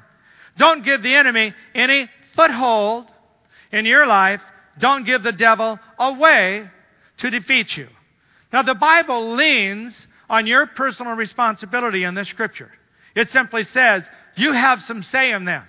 Don't 0.58 0.84
give 0.84 1.02
the 1.02 1.16
enemy 1.16 1.54
any 1.74 2.10
foothold 2.36 3.08
in 3.72 3.86
your 3.86 4.06
life. 4.06 4.42
Don't 4.78 5.06
give 5.06 5.24
the 5.24 5.32
devil 5.32 5.80
a 6.00 6.14
way 6.14 6.70
to 7.18 7.30
defeat 7.30 7.76
you. 7.76 7.88
Now, 8.52 8.62
the 8.62 8.76
Bible 8.76 9.34
leans 9.34 9.96
on 10.30 10.48
your 10.48 10.68
personal 10.68 11.14
responsibility 11.14 12.04
in 12.04 12.16
this 12.16 12.28
scripture. 12.28 12.72
It 13.16 13.30
simply 13.32 13.66
says, 13.66 14.04
you 14.36 14.52
have 14.52 14.82
some 14.82 15.04
say 15.04 15.32
in 15.32 15.46
this. 15.46 15.64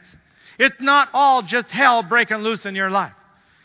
It's 0.59 0.81
not 0.81 1.09
all 1.13 1.43
just 1.43 1.69
hell 1.69 2.03
breaking 2.03 2.39
loose 2.39 2.65
in 2.65 2.75
your 2.75 2.91
life. 2.91 3.13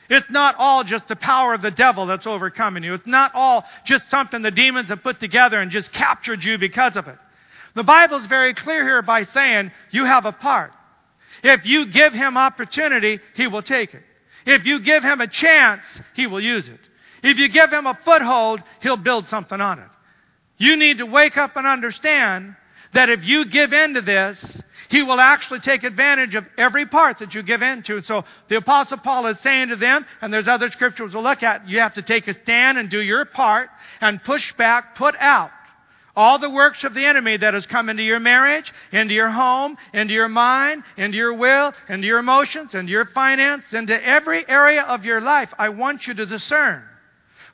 It's 0.09 0.29
not 0.29 0.55
all 0.57 0.83
just 0.83 1.07
the 1.07 1.15
power 1.15 1.53
of 1.53 1.61
the 1.61 1.71
devil 1.71 2.07
that's 2.07 2.25
overcoming 2.25 2.83
you. 2.83 2.95
It's 2.95 3.05
not 3.05 3.31
all 3.35 3.63
just 3.85 4.09
something 4.09 4.41
the 4.41 4.51
demons 4.51 4.89
have 4.89 5.03
put 5.03 5.19
together 5.19 5.59
and 5.59 5.69
just 5.69 5.91
captured 5.91 6.43
you 6.43 6.57
because 6.57 6.95
of 6.95 7.07
it. 7.07 7.17
The 7.75 7.83
Bible's 7.83 8.25
very 8.25 8.55
clear 8.55 8.83
here 8.83 9.03
by 9.03 9.23
saying 9.25 9.71
you 9.91 10.05
have 10.05 10.25
a 10.25 10.31
part. 10.31 10.71
If 11.43 11.65
you 11.65 11.87
give 11.87 12.13
him 12.13 12.37
opportunity, 12.37 13.19
he 13.35 13.47
will 13.47 13.61
take 13.61 13.93
it. 13.93 14.03
If 14.45 14.65
you 14.65 14.79
give 14.79 15.03
him 15.03 15.21
a 15.21 15.27
chance, 15.27 15.83
he 16.15 16.27
will 16.27 16.41
use 16.41 16.67
it. 16.67 16.79
If 17.21 17.37
you 17.37 17.49
give 17.49 17.71
him 17.71 17.85
a 17.85 17.97
foothold, 18.05 18.61
he'll 18.81 18.97
build 18.97 19.27
something 19.27 19.59
on 19.59 19.79
it. 19.79 19.89
You 20.57 20.75
need 20.75 20.99
to 20.99 21.05
wake 21.05 21.37
up 21.37 21.55
and 21.55 21.67
understand 21.67 22.55
that 22.93 23.09
if 23.09 23.23
you 23.23 23.45
give 23.45 23.73
in 23.73 23.93
to 23.93 24.01
this, 24.01 24.61
he 24.89 25.03
will 25.03 25.19
actually 25.19 25.59
take 25.59 25.83
advantage 25.83 26.33
of 26.35 26.45
every 26.57 26.85
part 26.85 27.19
that 27.19 27.35
you 27.35 27.43
give 27.43 27.61
into. 27.61 28.01
So 28.01 28.25
the 28.47 28.57
apostle 28.57 28.97
Paul 28.97 29.27
is 29.27 29.39
saying 29.39 29.69
to 29.69 29.75
them, 29.75 30.05
and 30.21 30.33
there's 30.33 30.47
other 30.47 30.71
scriptures 30.71 31.13
we'll 31.13 31.23
look 31.23 31.43
at, 31.43 31.67
you 31.69 31.79
have 31.79 31.93
to 31.93 32.01
take 32.01 32.27
a 32.27 32.33
stand 32.41 32.77
and 32.77 32.89
do 32.89 32.99
your 32.99 33.25
part 33.25 33.69
and 34.01 34.23
push 34.23 34.53
back, 34.53 34.95
put 34.95 35.15
out 35.17 35.51
all 36.19 36.37
the 36.37 36.49
works 36.49 36.83
of 36.83 36.93
the 36.93 37.05
enemy 37.05 37.37
that 37.37 37.53
has 37.53 37.65
come 37.65 37.87
into 37.87 38.03
your 38.03 38.19
marriage, 38.19 38.73
into 38.91 39.13
your 39.13 39.29
home, 39.29 39.77
into 39.93 40.13
your 40.13 40.27
mind, 40.27 40.83
into 40.97 41.17
your 41.17 41.33
will, 41.33 41.73
into 41.87 42.05
your 42.05 42.19
emotions, 42.19 42.73
into 42.73 42.91
your 42.91 43.05
finance, 43.05 43.63
into 43.71 44.05
every 44.05 44.45
area 44.49 44.81
of 44.81 45.05
your 45.05 45.21
life, 45.21 45.53
I 45.57 45.69
want 45.69 46.07
you 46.07 46.13
to 46.15 46.25
discern 46.25 46.83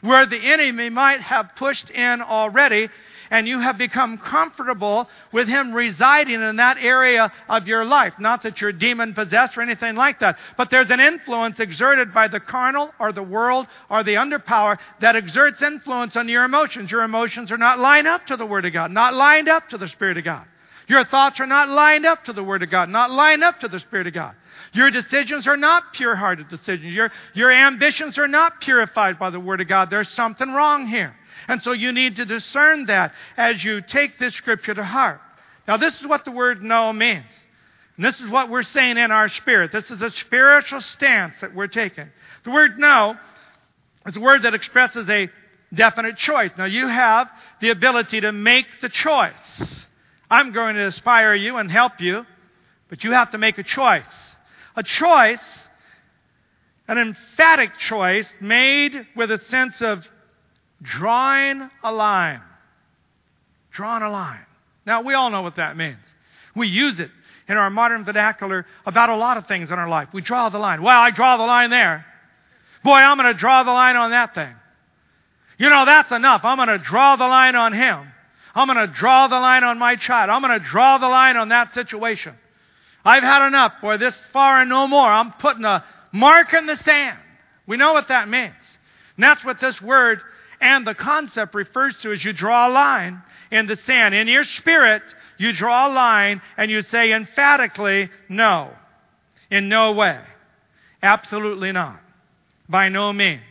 where 0.02 0.26
the 0.26 0.40
enemy 0.40 0.90
might 0.90 1.22
have 1.22 1.56
pushed 1.56 1.92
in 1.92 2.24
already 2.24 2.90
and 3.36 3.50
you 3.50 3.60
have 3.60 3.78
become 3.78 4.18
comfortable 4.18 5.10
with 5.34 5.50
him 5.50 5.74
residing 5.74 6.42
in 6.42 6.56
that 6.56 6.78
area 6.78 7.30
of 7.50 7.68
your 7.68 7.84
life. 7.84 8.14
Not 8.18 8.44
that 8.44 8.62
you're 8.62 8.72
demon 8.72 9.14
possessed 9.14 9.58
or 9.58 9.62
anything 9.62 9.96
like 9.96 10.22
that, 10.22 10.38
but 10.56 10.70
there's 10.70 10.90
an 10.90 11.02
influence 11.02 11.60
exerted 11.60 12.14
by 12.14 12.30
the 12.30 12.40
carnal 12.40 12.94
or 12.98 13.12
the 13.12 13.22
world 13.22 13.68
or 13.90 14.06
the 14.06 14.14
underpower 14.14 14.78
that 15.02 15.18
exerts 15.18 15.62
influence 15.62 16.16
on 16.16 16.30
your 16.30 16.46
emotions. 16.46 16.90
Your 16.90 17.04
emotions 17.04 17.52
are 17.52 17.58
not 17.58 17.78
lined 17.78 18.08
up 18.08 18.26
to 18.28 18.38
the 18.38 18.46
Word 18.46 18.64
of 18.64 18.72
God, 18.72 18.92
not 18.92 19.14
lined 19.14 19.50
up 19.50 19.68
to 19.70 19.78
the 19.78 19.90
Spirit 19.90 20.18
of 20.18 20.24
God. 20.24 20.46
Your 20.88 21.04
thoughts 21.04 21.42
are 21.42 21.48
not 21.48 21.68
lined 21.68 22.06
up 22.06 22.24
to 22.26 22.34
the 22.34 22.44
Word 22.44 22.64
of 22.64 22.70
God, 22.70 22.88
not 22.88 23.12
lined 23.12 23.44
up 23.44 23.60
to 23.60 23.68
the 23.68 23.82
Spirit 23.82 24.08
of 24.08 24.14
God. 24.14 24.34
Your 24.72 24.90
decisions 24.92 25.46
are 25.46 25.58
not 25.58 25.92
pure 25.92 26.16
hearted 26.16 26.48
decisions. 26.48 26.94
Your, 26.94 27.12
your 27.34 27.52
ambitions 27.52 28.18
are 28.18 28.30
not 28.30 28.62
purified 28.62 29.20
by 29.20 29.30
the 29.30 29.42
Word 29.42 29.60
of 29.60 29.68
God. 29.68 29.90
There's 29.90 30.08
something 30.08 30.54
wrong 30.54 30.88
here. 30.88 31.14
And 31.48 31.62
so 31.62 31.72
you 31.72 31.92
need 31.92 32.18
to 32.18 32.26
discern 32.26 32.86
that 32.88 33.14
as 33.38 33.64
you 33.64 33.82
take 33.82 34.18
this 34.20 34.34
scripture 34.34 34.74
to 34.74 34.84
heart. 34.84 35.22
Now, 35.68 35.78
this 35.78 36.00
is 36.00 36.08
what 36.08 36.26
the 36.26 36.32
word 36.32 36.64
no 36.64 36.94
means. 36.94 37.26
And 37.98 38.06
this 38.06 38.20
is 38.20 38.30
what 38.30 38.50
we're 38.50 38.64
saying 38.64 38.98
in 38.98 39.12
our 39.12 39.30
spirit. 39.30 39.72
This 39.72 39.90
is 39.90 40.02
a 40.02 40.12
spiritual 40.12 40.82
stance 40.82 41.36
that 41.42 41.56
we're 41.56 41.68
taking. 41.68 42.08
The 42.44 42.52
word 42.52 42.78
no 42.78 43.16
is 44.06 44.18
a 44.18 44.20
word 44.20 44.44
that 44.44 44.54
expresses 44.54 45.10
a 45.10 45.30
definite 45.74 46.18
choice. 46.18 46.52
Now, 46.58 46.66
you 46.66 46.88
have 46.88 47.30
the 47.62 47.70
ability 47.70 48.22
to 48.22 48.32
make 48.32 48.68
the 48.82 48.90
choice. 48.90 49.86
I'm 50.30 50.52
going 50.52 50.76
to 50.76 50.84
inspire 50.84 51.34
you 51.34 51.58
and 51.58 51.72
help 51.72 52.02
you, 52.02 52.26
but 52.90 53.04
you 53.04 53.12
have 53.12 53.32
to 53.32 53.38
make 53.38 53.58
a 53.58 53.64
choice. 53.64 54.06
A 54.76 54.84
choice, 54.84 55.44
an 56.88 56.98
emphatic 56.98 57.78
choice 57.78 58.32
made 58.42 59.08
with 59.16 59.32
a 59.32 59.40
sense 59.46 59.82
of 59.82 60.06
drawing 60.86 61.70
a 61.84 61.92
line. 61.92 62.42
Drawing 63.72 64.04
a 64.04 64.10
line. 64.10 64.46
Now, 64.86 65.02
we 65.02 65.14
all 65.14 65.30
know 65.30 65.42
what 65.42 65.58
that 65.58 65.76
means. 65.76 65.98
We 66.56 66.68
use 66.68 67.00
it 67.00 67.12
in 67.48 67.58
our 67.58 67.70
modern 67.70 68.06
vernacular 68.06 68.66
about 68.86 69.10
a 69.10 69.16
lot 69.16 69.38
of 69.38 69.48
things 69.48 69.70
in 69.70 69.78
our 69.78 69.90
life. 69.90 70.10
We 70.14 70.22
draw 70.22 70.50
the 70.50 70.58
line. 70.60 70.82
Well, 70.82 71.00
I 71.00 71.12
draw 71.12 71.38
the 71.38 71.44
line 71.44 71.70
there. 71.70 72.06
Boy, 72.84 72.94
I'm 72.94 73.18
going 73.18 73.34
to 73.34 73.40
draw 73.40 73.64
the 73.64 73.72
line 73.72 73.96
on 73.96 74.12
that 74.12 74.36
thing. 74.36 74.54
You 75.58 75.70
know, 75.70 75.86
that's 75.86 76.12
enough. 76.12 76.42
I'm 76.44 76.58
going 76.58 76.68
to 76.68 76.78
draw 76.78 77.16
the 77.16 77.28
line 77.28 77.56
on 77.56 77.74
him. 77.74 78.12
I'm 78.54 78.68
going 78.68 78.88
to 78.88 78.94
draw 78.94 79.28
the 79.28 79.40
line 79.40 79.64
on 79.64 79.78
my 79.78 79.96
child. 79.96 80.30
I'm 80.30 80.42
going 80.42 80.60
to 80.60 80.66
draw 80.66 80.98
the 80.98 81.08
line 81.08 81.36
on 81.36 81.50
that 81.50 81.74
situation. 81.74 82.36
I've 83.04 83.24
had 83.24 83.48
enough. 83.48 83.74
Boy, 83.82 83.98
this 83.98 84.16
far 84.32 84.62
and 84.62 84.70
no 84.70 84.88
more. 84.88 85.08
I'm 85.08 85.32
putting 85.34 85.66
a 85.66 85.84
mark 86.12 86.54
in 86.54 86.66
the 86.66 86.78
sand. 86.78 87.20
We 87.68 87.78
know 87.78 87.94
what 87.94 88.08
that 88.08 88.30
means. 88.30 88.54
And 89.18 89.24
that's 89.24 89.44
what 89.44 89.60
this 89.60 89.82
word 89.82 90.22
and 90.62 90.86
the 90.86 90.96
concept 90.96 91.56
refers 91.56 91.98
to 92.00 92.12
as 92.12 92.24
you 92.24 92.34
draw 92.34 92.68
a 92.68 92.72
line 92.72 93.22
in 93.52 93.68
the 93.68 93.76
sand. 93.76 94.16
In 94.16 94.28
your 94.28 94.44
spirit, 94.44 95.04
you 95.38 95.54
draw 95.54 95.88
a 95.88 95.94
line 95.94 96.42
and 96.58 96.72
you 96.72 96.82
say 96.82 97.14
emphatically, 97.14 98.10
no. 98.30 98.72
In 99.52 99.70
no 99.70 99.92
way. 99.92 100.20
Absolutely 101.04 101.72
not. 101.72 102.00
By 102.68 102.90
no 102.90 103.14
means. 103.14 103.42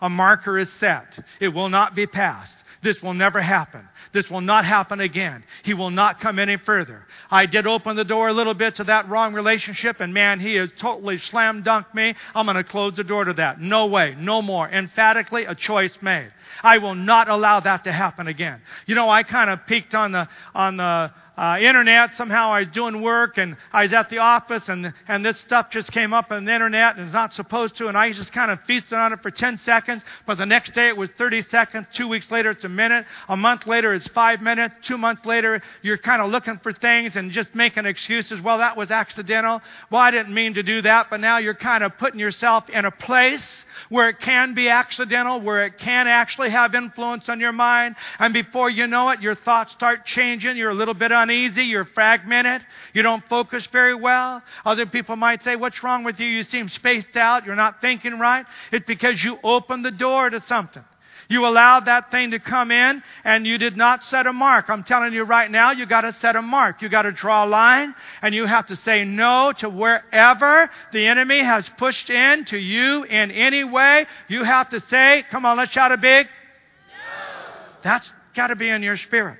A 0.00 0.08
marker 0.08 0.58
is 0.58 0.72
set. 0.74 1.18
It 1.40 1.48
will 1.48 1.68
not 1.68 1.94
be 1.94 2.06
passed. 2.06 2.56
This 2.82 3.02
will 3.02 3.14
never 3.14 3.40
happen. 3.40 3.86
This 4.12 4.30
will 4.30 4.40
not 4.40 4.64
happen 4.64 5.00
again. 5.00 5.44
He 5.64 5.74
will 5.74 5.90
not 5.90 6.20
come 6.20 6.38
any 6.38 6.56
further. 6.56 7.06
I 7.30 7.44
did 7.46 7.66
open 7.66 7.94
the 7.96 8.04
door 8.04 8.28
a 8.28 8.32
little 8.32 8.54
bit 8.54 8.76
to 8.76 8.84
that 8.84 9.08
wrong 9.08 9.34
relationship, 9.34 10.00
and 10.00 10.14
man, 10.14 10.40
he 10.40 10.54
has 10.54 10.70
totally 10.78 11.18
slam 11.18 11.62
dunked 11.62 11.94
me. 11.94 12.14
I'm 12.34 12.46
going 12.46 12.56
to 12.56 12.64
close 12.64 12.96
the 12.96 13.04
door 13.04 13.24
to 13.24 13.34
that. 13.34 13.60
No 13.60 13.86
way, 13.86 14.16
no 14.18 14.40
more. 14.40 14.68
Emphatically, 14.68 15.44
a 15.44 15.54
choice 15.54 15.92
made. 16.00 16.32
I 16.62 16.78
will 16.78 16.94
not 16.94 17.28
allow 17.28 17.60
that 17.60 17.84
to 17.84 17.92
happen 17.92 18.26
again. 18.28 18.62
You 18.86 18.94
know, 18.94 19.10
I 19.10 19.22
kind 19.24 19.50
of 19.50 19.66
peeked 19.66 19.94
on 19.94 20.12
the 20.12 20.28
on 20.54 20.78
the 20.78 21.12
uh, 21.40 21.56
internet. 21.58 22.14
Somehow 22.14 22.52
I 22.52 22.60
was 22.60 22.68
doing 22.68 23.00
work 23.00 23.38
and 23.38 23.56
I 23.72 23.84
was 23.84 23.94
at 23.94 24.10
the 24.10 24.18
office 24.18 24.68
and, 24.68 24.92
and 25.08 25.24
this 25.24 25.38
stuff 25.38 25.70
just 25.70 25.90
came 25.90 26.12
up 26.12 26.30
on 26.30 26.44
the 26.44 26.52
internet 26.52 26.96
and 26.96 27.06
it's 27.06 27.14
not 27.14 27.32
supposed 27.32 27.78
to. 27.78 27.88
And 27.88 27.96
I 27.96 28.12
just 28.12 28.30
kind 28.30 28.50
of 28.50 28.60
feasted 28.64 28.92
on 28.92 29.14
it 29.14 29.22
for 29.22 29.30
10 29.30 29.56
seconds. 29.58 30.02
But 30.26 30.36
the 30.36 30.44
next 30.44 30.74
day 30.74 30.88
it 30.88 30.96
was 30.98 31.08
30 31.16 31.42
seconds. 31.44 31.86
Two 31.94 32.08
weeks 32.08 32.30
later 32.30 32.50
it's 32.50 32.64
a 32.64 32.68
minute. 32.68 33.06
A 33.30 33.38
month 33.38 33.66
later 33.66 33.94
it's 33.94 34.06
five 34.08 34.42
minutes. 34.42 34.74
Two 34.82 34.98
months 34.98 35.24
later 35.24 35.62
you're 35.80 35.96
kind 35.96 36.20
of 36.20 36.30
looking 36.30 36.58
for 36.58 36.74
things 36.74 37.16
and 37.16 37.30
just 37.30 37.54
making 37.54 37.86
excuses. 37.86 38.42
Well, 38.42 38.58
that 38.58 38.76
was 38.76 38.90
accidental. 38.90 39.62
Well, 39.90 40.02
I 40.02 40.10
didn't 40.10 40.34
mean 40.34 40.52
to 40.54 40.62
do 40.62 40.82
that. 40.82 41.06
But 41.08 41.20
now 41.20 41.38
you're 41.38 41.54
kind 41.54 41.82
of 41.82 41.96
putting 41.96 42.20
yourself 42.20 42.68
in 42.68 42.84
a 42.84 42.90
place 42.90 43.64
where 43.88 44.10
it 44.10 44.20
can 44.20 44.52
be 44.52 44.68
accidental, 44.68 45.40
where 45.40 45.64
it 45.64 45.78
can 45.78 46.06
actually 46.06 46.50
have 46.50 46.74
influence 46.74 47.30
on 47.30 47.40
your 47.40 47.52
mind. 47.52 47.96
And 48.18 48.34
before 48.34 48.68
you 48.68 48.86
know 48.86 49.08
it, 49.08 49.22
your 49.22 49.34
thoughts 49.34 49.72
start 49.72 50.04
changing. 50.04 50.58
You're 50.58 50.68
a 50.68 50.74
little 50.74 50.92
bit 50.92 51.10
uneasy 51.10 51.29
uneasy, 51.30 51.64
you're 51.64 51.84
fragmented, 51.84 52.62
you 52.92 53.02
don't 53.02 53.24
focus 53.28 53.66
very 53.66 53.94
well. 53.94 54.42
Other 54.64 54.86
people 54.86 55.16
might 55.16 55.42
say, 55.44 55.56
What's 55.56 55.82
wrong 55.82 56.04
with 56.04 56.18
you? 56.18 56.26
You 56.26 56.42
seem 56.42 56.68
spaced 56.68 57.16
out, 57.16 57.46
you're 57.46 57.56
not 57.56 57.80
thinking 57.80 58.18
right. 58.18 58.46
It's 58.72 58.86
because 58.86 59.22
you 59.22 59.38
opened 59.42 59.84
the 59.84 59.90
door 59.90 60.30
to 60.30 60.40
something. 60.46 60.84
You 61.28 61.46
allowed 61.46 61.84
that 61.84 62.10
thing 62.10 62.32
to 62.32 62.40
come 62.40 62.72
in 62.72 63.04
and 63.22 63.46
you 63.46 63.56
did 63.56 63.76
not 63.76 64.02
set 64.02 64.26
a 64.26 64.32
mark. 64.32 64.68
I'm 64.68 64.82
telling 64.82 65.12
you 65.12 65.22
right 65.22 65.48
now, 65.48 65.70
you 65.70 65.86
got 65.86 66.00
to 66.00 66.12
set 66.14 66.34
a 66.34 66.42
mark. 66.42 66.82
You 66.82 66.88
got 66.88 67.02
to 67.02 67.12
draw 67.12 67.44
a 67.44 67.46
line 67.46 67.94
and 68.20 68.34
you 68.34 68.46
have 68.46 68.66
to 68.66 68.74
say 68.74 69.04
no 69.04 69.52
to 69.58 69.70
wherever 69.70 70.68
the 70.92 71.06
enemy 71.06 71.38
has 71.38 71.68
pushed 71.78 72.10
in 72.10 72.46
to 72.46 72.58
you 72.58 73.04
in 73.04 73.30
any 73.30 73.62
way. 73.62 74.06
You 74.26 74.42
have 74.42 74.70
to 74.70 74.80
say, 74.80 75.24
come 75.30 75.46
on, 75.46 75.56
let's 75.56 75.70
shout 75.70 75.92
a 75.92 75.96
big. 75.96 76.26
No. 76.26 77.52
That's 77.84 78.10
got 78.34 78.48
to 78.48 78.56
be 78.56 78.68
in 78.68 78.82
your 78.82 78.96
spirit. 78.96 79.38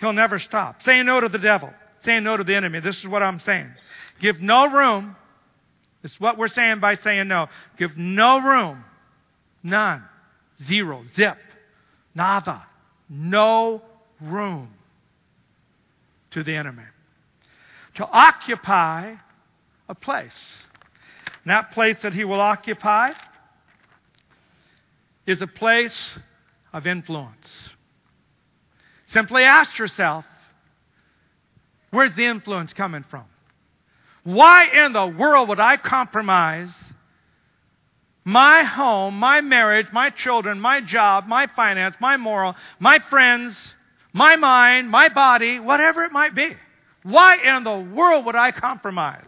He'll 0.00 0.12
never 0.12 0.38
stop. 0.38 0.82
Saying 0.82 1.06
no 1.06 1.20
to 1.20 1.28
the 1.28 1.38
devil, 1.38 1.70
saying 2.04 2.24
no 2.24 2.36
to 2.36 2.44
the 2.44 2.54
enemy. 2.54 2.80
This 2.80 2.98
is 2.98 3.06
what 3.06 3.22
I'm 3.22 3.40
saying. 3.40 3.70
Give 4.20 4.40
no 4.40 4.70
room. 4.70 5.16
It's 6.02 6.18
what 6.18 6.38
we're 6.38 6.48
saying 6.48 6.80
by 6.80 6.96
saying 6.96 7.28
no. 7.28 7.48
Give 7.76 7.96
no 7.96 8.40
room. 8.40 8.82
None. 9.62 10.02
Zero. 10.64 11.04
Zip. 11.14 11.36
Nada. 12.14 12.64
No 13.10 13.82
room 14.20 14.70
to 16.30 16.42
the 16.42 16.54
enemy. 16.54 16.84
To 17.96 18.06
occupy 18.06 19.14
a 19.88 19.94
place. 19.94 20.64
And 21.44 21.50
that 21.50 21.72
place 21.72 21.96
that 22.02 22.14
he 22.14 22.24
will 22.24 22.40
occupy 22.40 23.12
is 25.26 25.42
a 25.42 25.46
place 25.46 26.18
of 26.72 26.86
influence. 26.86 27.70
Simply 29.10 29.42
ask 29.42 29.76
yourself, 29.76 30.24
where's 31.90 32.14
the 32.14 32.26
influence 32.26 32.72
coming 32.72 33.02
from? 33.02 33.24
Why 34.22 34.66
in 34.84 34.92
the 34.92 35.06
world 35.06 35.48
would 35.48 35.58
I 35.58 35.76
compromise 35.76 36.70
my 38.24 38.62
home, 38.62 39.14
my 39.18 39.40
marriage, 39.40 39.88
my 39.92 40.10
children, 40.10 40.60
my 40.60 40.80
job, 40.80 41.26
my 41.26 41.48
finance, 41.48 41.96
my 42.00 42.16
moral, 42.16 42.54
my 42.78 43.00
friends, 43.00 43.74
my 44.12 44.36
mind, 44.36 44.88
my 44.88 45.08
body, 45.08 45.58
whatever 45.58 46.04
it 46.04 46.12
might 46.12 46.34
be? 46.34 46.54
Why 47.02 47.56
in 47.56 47.64
the 47.64 47.78
world 47.78 48.26
would 48.26 48.36
I 48.36 48.52
compromise? 48.52 49.24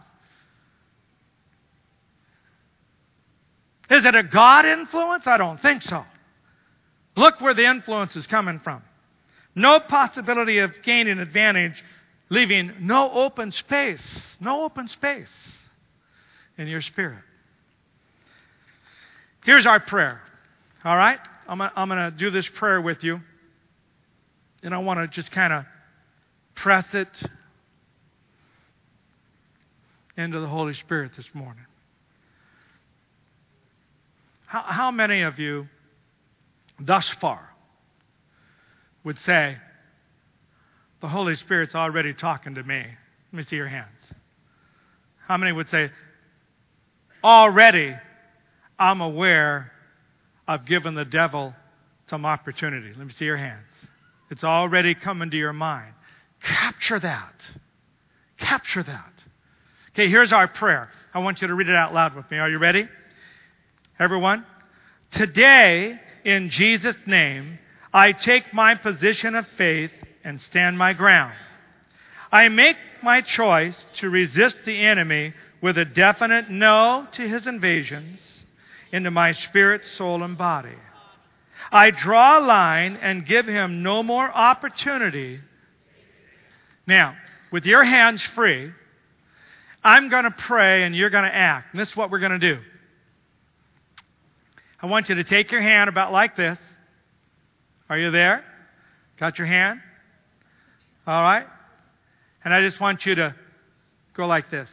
Is 3.89 4.05
it 4.05 4.15
a 4.15 4.23
God 4.23 4.65
influence? 4.65 5.27
I 5.27 5.37
don't 5.37 5.61
think 5.61 5.81
so. 5.81 6.05
Look 7.17 7.41
where 7.41 7.53
the 7.53 7.65
influence 7.65 8.15
is 8.15 8.27
coming 8.27 8.59
from. 8.59 8.81
No 9.55 9.79
possibility 9.79 10.59
of 10.59 10.71
gaining 10.83 11.19
advantage, 11.19 11.83
leaving 12.29 12.71
no 12.81 13.11
open 13.11 13.51
space, 13.51 14.37
no 14.39 14.63
open 14.63 14.87
space 14.87 15.29
in 16.57 16.67
your 16.67 16.81
spirit. 16.81 17.23
Here's 19.43 19.65
our 19.65 19.79
prayer. 19.79 20.21
All 20.83 20.95
right? 20.95 21.19
I'm, 21.47 21.57
going 21.57 21.99
to 21.99 22.11
do 22.11 22.29
this 22.29 22.47
prayer 22.47 22.81
with 22.81 23.03
you. 23.03 23.19
And 24.63 24.73
I 24.73 24.77
want 24.77 24.99
to 24.99 25.07
just 25.07 25.31
kind 25.31 25.51
of 25.51 25.65
press 26.55 26.85
it 26.93 27.09
into 30.15 30.39
the 30.39 30.47
Holy 30.47 30.73
Spirit 30.73 31.11
this 31.17 31.27
morning. 31.33 31.65
How, 34.45 34.61
how 34.61 34.91
many 34.91 35.21
of 35.21 35.39
you, 35.39 35.67
thus 36.79 37.09
far, 37.09 37.49
would 39.03 39.17
say, 39.19 39.57
The 41.01 41.07
Holy 41.07 41.35
Spirit's 41.35 41.75
already 41.75 42.13
talking 42.13 42.55
to 42.55 42.63
me? 42.63 42.77
Let 42.77 43.37
me 43.37 43.43
see 43.43 43.55
your 43.55 43.67
hands. 43.67 43.87
How 45.27 45.37
many 45.37 45.51
would 45.51 45.69
say, 45.69 45.89
Already 47.23 47.95
I'm 48.77 48.99
aware 48.99 49.71
I've 50.47 50.65
given 50.65 50.93
the 50.93 51.05
devil 51.05 51.53
some 52.09 52.25
opportunity? 52.25 52.93
Let 52.97 53.07
me 53.07 53.13
see 53.13 53.25
your 53.25 53.37
hands. 53.37 53.67
It's 54.29 54.43
already 54.43 54.93
coming 54.93 55.31
to 55.31 55.37
your 55.37 55.53
mind. 55.53 55.93
Capture 56.41 56.99
that. 56.99 57.33
Capture 58.37 58.83
that. 58.83 59.13
Okay, 59.91 60.09
here's 60.09 60.33
our 60.33 60.47
prayer. 60.47 60.89
I 61.13 61.19
want 61.19 61.41
you 61.41 61.47
to 61.47 61.53
read 61.53 61.69
it 61.69 61.75
out 61.75 61.93
loud 61.93 62.15
with 62.15 62.29
me. 62.29 62.39
Are 62.39 62.49
you 62.49 62.57
ready? 62.57 62.89
Everyone? 63.99 64.45
Today, 65.11 65.99
in 66.25 66.49
Jesus' 66.49 66.95
name, 67.05 67.59
I 67.93 68.11
take 68.11 68.53
my 68.53 68.75
position 68.75 69.35
of 69.35 69.47
faith 69.57 69.91
and 70.23 70.41
stand 70.41 70.77
my 70.77 70.93
ground. 70.93 71.33
I 72.31 72.49
make 72.49 72.77
my 73.03 73.21
choice 73.21 73.77
to 73.95 74.09
resist 74.09 74.57
the 74.65 74.85
enemy 74.85 75.33
with 75.61 75.77
a 75.77 75.85
definite 75.85 76.49
no 76.49 77.07
to 77.11 77.27
his 77.27 77.45
invasions 77.45 78.19
into 78.91 79.11
my 79.11 79.33
spirit, 79.33 79.81
soul, 79.95 80.23
and 80.23 80.37
body. 80.37 80.75
I 81.71 81.91
draw 81.91 82.39
a 82.39 82.41
line 82.41 82.97
and 83.01 83.25
give 83.25 83.47
him 83.47 83.83
no 83.83 84.03
more 84.03 84.29
opportunity. 84.29 85.39
Now, 86.87 87.15
with 87.51 87.65
your 87.65 87.83
hands 87.83 88.23
free, 88.23 88.71
I'm 89.83 90.09
going 90.09 90.23
to 90.23 90.31
pray 90.31 90.83
and 90.83 90.95
you're 90.95 91.09
going 91.09 91.23
to 91.23 91.35
act. 91.35 91.73
And 91.73 91.79
this 91.79 91.89
is 91.89 91.95
what 91.95 92.09
we're 92.09 92.19
going 92.19 92.39
to 92.39 92.55
do. 92.55 92.59
I 94.81 94.87
want 94.87 95.09
you 95.09 95.15
to 95.15 95.23
take 95.23 95.51
your 95.51 95.61
hand 95.61 95.87
about 95.87 96.11
like 96.11 96.35
this. 96.35 96.57
Are 97.89 97.97
you 97.97 98.11
there? 98.11 98.43
Got 99.19 99.37
your 99.37 99.47
hand? 99.47 99.79
All 101.05 101.21
right? 101.21 101.45
And 102.43 102.53
I 102.53 102.61
just 102.61 102.79
want 102.79 103.05
you 103.05 103.15
to 103.15 103.35
go 104.13 104.25
like 104.25 104.49
this. 104.49 104.69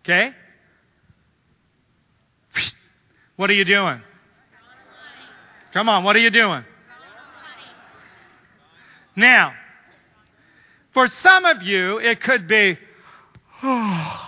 Okay? 0.00 0.30
What 3.36 3.50
are 3.50 3.54
you 3.54 3.64
doing? 3.64 4.00
Come 5.72 5.88
on, 5.88 6.04
what 6.04 6.14
are 6.14 6.20
you 6.20 6.30
doing? 6.30 6.64
Now, 9.16 9.54
for 10.92 11.06
some 11.06 11.44
of 11.44 11.62
you, 11.62 11.98
it 11.98 12.20
could 12.20 12.46
be, 12.46 12.78
oh, 13.62 14.23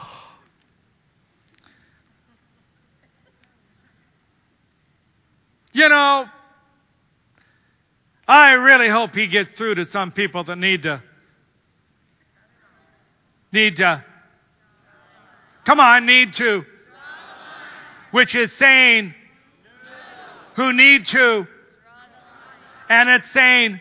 You 5.76 5.90
know, 5.90 6.24
I 8.26 8.52
really 8.52 8.88
hope 8.88 9.14
he 9.14 9.26
gets 9.26 9.58
through 9.58 9.74
to 9.74 9.84
some 9.90 10.10
people 10.10 10.42
that 10.44 10.56
need 10.56 10.84
to 10.84 11.02
need 13.52 13.76
to 13.76 14.02
come 15.66 15.78
on, 15.78 16.06
need 16.06 16.32
to 16.36 16.64
which 18.10 18.34
is 18.34 18.50
saying 18.58 19.12
who 20.54 20.72
need 20.72 21.04
to 21.08 21.46
and 22.88 23.10
it's 23.10 23.30
saying 23.34 23.78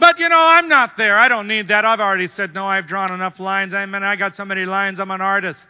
but 0.00 0.18
you 0.18 0.30
know, 0.30 0.38
I'm 0.38 0.70
not 0.70 0.96
there. 0.96 1.18
I 1.18 1.28
don't 1.28 1.46
need 1.46 1.68
that. 1.68 1.84
I've 1.84 2.00
already 2.00 2.28
said 2.36 2.54
no. 2.54 2.64
I've 2.64 2.86
drawn 2.86 3.12
enough 3.12 3.38
lines. 3.38 3.74
I 3.74 3.84
mean, 3.84 4.02
I 4.02 4.16
got 4.16 4.34
so 4.34 4.46
many 4.46 4.64
lines. 4.64 4.98
I'm 4.98 5.10
an 5.10 5.20
artist. 5.20 5.60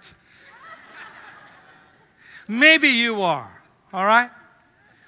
Maybe 2.46 2.90
you 2.90 3.22
are. 3.22 3.50
All 3.92 4.04
right? 4.04 4.30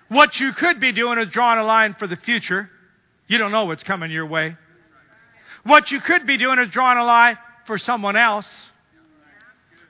What 0.09 0.41
you 0.41 0.53
could 0.53 0.81
be 0.81 0.93
doing 0.93 1.19
is 1.19 1.29
drawing 1.29 1.59
a 1.59 1.65
line 1.65 1.95
for 1.99 2.07
the 2.07 2.17
future. 2.17 2.71
You 3.27 3.39
don't 3.39 3.53
know 3.53 3.67
what's 3.67 3.83
coming 3.83 4.11
your 4.11 4.27
way. 4.27 4.57
What 5.65 5.91
you 5.91 6.01
could 6.01 6.27
be 6.27 6.39
doing 6.39 6.59
is 6.59 6.71
drawing 6.71 6.99
a 6.99 7.05
line 7.05 7.37
for 7.67 7.77
someone 7.79 8.17
else 8.17 8.49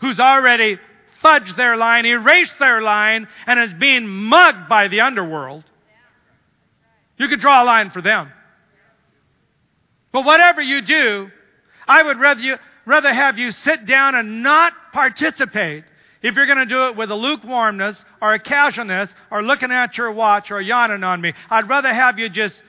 who's 0.00 0.18
already 0.18 0.78
fudged 1.22 1.56
their 1.56 1.76
line, 1.76 2.06
erased 2.06 2.58
their 2.58 2.80
line, 2.80 3.28
and 3.46 3.60
is 3.60 3.72
being 3.75 4.06
mugged 4.06 4.68
by 4.68 4.88
the 4.88 5.00
underworld. 5.00 5.64
You 7.16 7.28
could 7.28 7.40
draw 7.40 7.62
a 7.62 7.64
line 7.64 7.90
for 7.90 8.00
them. 8.00 8.30
But 10.12 10.25
whatever 10.25 10.62
you 10.62 10.80
do, 10.80 11.30
I 11.87 12.02
would 12.02 12.18
rather, 12.18 12.40
you, 12.40 12.56
rather 12.87 13.12
have 13.12 13.38
you 13.38 13.52
sit 13.52 13.87
down 13.87 14.14
and 14.14 14.42
not 14.42 14.72
participate 14.92 15.84
if 16.22 16.34
you're 16.34 16.46
going 16.46 16.58
to 16.58 16.66
do 16.66 16.87
it 16.87 16.96
with 16.96 17.10
a 17.10 17.14
lukewarmness 17.14 18.02
or 18.20 18.34
a 18.34 18.38
casualness 18.38 19.10
or 19.30 19.42
looking 19.42 19.70
at 19.70 19.96
your 19.96 20.12
watch 20.12 20.50
or 20.50 20.60
yawning 20.60 21.04
on 21.04 21.20
me, 21.20 21.32
I'd 21.48 21.68
rather 21.68 21.92
have 21.92 22.18
you 22.18 22.28
just 22.28 22.60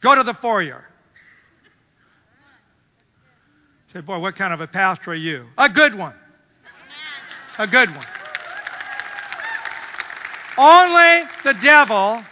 go 0.00 0.14
to 0.14 0.22
the 0.22 0.34
foyer. 0.34 0.84
Say, 3.92 4.00
boy, 4.00 4.18
what 4.20 4.36
kind 4.36 4.54
of 4.54 4.60
a 4.60 4.66
pastor 4.66 5.10
are 5.10 5.14
you? 5.14 5.46
A 5.58 5.68
good 5.68 5.94
one. 5.94 6.14
A 7.58 7.66
good 7.66 7.90
one. 7.94 8.06
Only 10.56 11.28
the 11.44 11.54
devil 11.62 12.22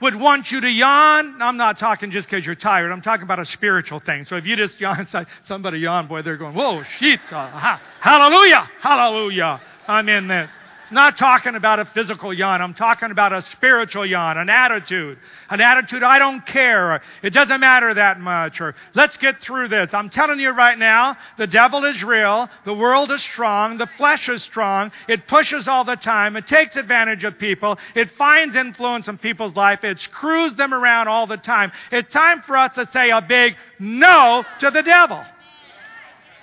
would 0.00 0.14
want 0.14 0.50
you 0.50 0.60
to 0.60 0.68
yawn. 0.68 1.42
I'm 1.42 1.56
not 1.56 1.78
talking 1.78 2.10
just 2.10 2.28
because 2.28 2.46
you're 2.46 2.54
tired. 2.54 2.90
I'm 2.90 3.02
talking 3.02 3.24
about 3.24 3.38
a 3.38 3.44
spiritual 3.44 4.00
thing. 4.00 4.24
So 4.24 4.36
if 4.36 4.46
you 4.46 4.56
just 4.56 4.80
yawn, 4.80 5.06
somebody 5.44 5.80
yawn, 5.80 6.06
boy, 6.06 6.22
they're 6.22 6.36
going, 6.36 6.54
whoa, 6.54 6.82
shit, 6.84 7.20
uh, 7.30 7.78
hallelujah, 8.00 8.68
hallelujah. 8.80 9.60
I'm 9.90 10.08
in 10.08 10.28
this. 10.28 10.48
Not 10.92 11.16
talking 11.16 11.54
about 11.54 11.78
a 11.78 11.84
physical 11.84 12.34
yawn. 12.34 12.60
I'm 12.60 12.74
talking 12.74 13.12
about 13.12 13.32
a 13.32 13.42
spiritual 13.42 14.04
yawn, 14.04 14.38
an 14.38 14.50
attitude. 14.50 15.18
An 15.48 15.60
attitude, 15.60 16.02
I 16.02 16.18
don't 16.18 16.44
care. 16.44 17.00
It 17.22 17.30
doesn't 17.30 17.60
matter 17.60 17.94
that 17.94 18.18
much. 18.18 18.60
Or 18.60 18.74
let's 18.94 19.16
get 19.16 19.40
through 19.40 19.68
this. 19.68 19.94
I'm 19.94 20.10
telling 20.10 20.40
you 20.40 20.50
right 20.50 20.76
now, 20.76 21.16
the 21.38 21.46
devil 21.46 21.84
is 21.84 22.02
real. 22.02 22.48
The 22.64 22.74
world 22.74 23.12
is 23.12 23.22
strong. 23.22 23.78
The 23.78 23.88
flesh 23.98 24.28
is 24.28 24.42
strong. 24.42 24.90
It 25.06 25.28
pushes 25.28 25.68
all 25.68 25.84
the 25.84 25.94
time. 25.94 26.36
It 26.36 26.48
takes 26.48 26.74
advantage 26.74 27.22
of 27.22 27.38
people. 27.38 27.78
It 27.94 28.10
finds 28.12 28.56
influence 28.56 29.06
in 29.06 29.18
people's 29.18 29.54
life. 29.54 29.84
It 29.84 30.00
screws 30.00 30.54
them 30.54 30.74
around 30.74 31.06
all 31.06 31.28
the 31.28 31.36
time. 31.36 31.70
It's 31.92 32.12
time 32.12 32.42
for 32.42 32.56
us 32.56 32.74
to 32.74 32.88
say 32.92 33.10
a 33.10 33.22
big 33.22 33.54
no 33.78 34.44
to 34.58 34.70
the 34.72 34.82
devil. 34.82 35.22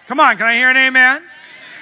Come 0.07 0.21
on, 0.21 0.37
can 0.37 0.47
I 0.47 0.55
hear 0.55 0.69
an 0.69 0.77
amen? 0.77 1.21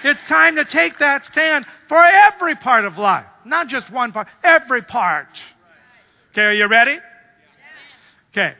It's 0.04 0.22
time 0.28 0.56
to 0.56 0.66
take 0.66 1.00
that 1.00 1.26
stand 1.26 1.66
for 1.88 2.04
every 2.04 2.56
part 2.56 2.86
of 2.86 2.98
life, 2.98 3.26
not 3.46 3.68
just 3.68 3.90
one 3.92 4.12
part, 4.12 4.28
every 4.44 4.82
part. 4.82 5.28
Okay, 6.32 6.44
are 6.44 6.54
you 6.54 6.68
ready? 6.68 7.00
Okay. 8.32 8.54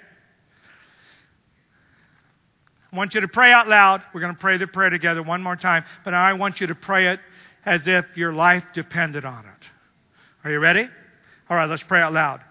I 2.92 2.96
want 2.96 3.14
you 3.14 3.22
to 3.22 3.28
pray 3.28 3.52
out 3.52 3.68
loud. 3.68 4.02
We're 4.14 4.22
going 4.22 4.34
to 4.34 4.40
pray 4.40 4.58
the 4.58 4.68
prayer 4.68 4.90
together 4.90 5.22
one 5.22 5.42
more 5.42 5.58
time, 5.58 5.84
but 6.06 6.14
I 6.14 6.34
want 6.34 6.62
you 6.62 6.68
to 6.68 6.76
pray 6.76 7.08
it 7.08 7.20
as 7.66 7.82
if 7.86 8.06
your 8.16 8.32
life 8.34 8.64
depended 8.74 9.26
on 9.26 9.46
it. 9.46 9.68
Are 10.46 10.52
you 10.52 10.60
ready? 10.60 10.88
All 11.50 11.58
right, 11.58 11.70
let's 11.70 11.84
pray 11.84 12.00
out 12.00 12.14
loud. 12.14 12.42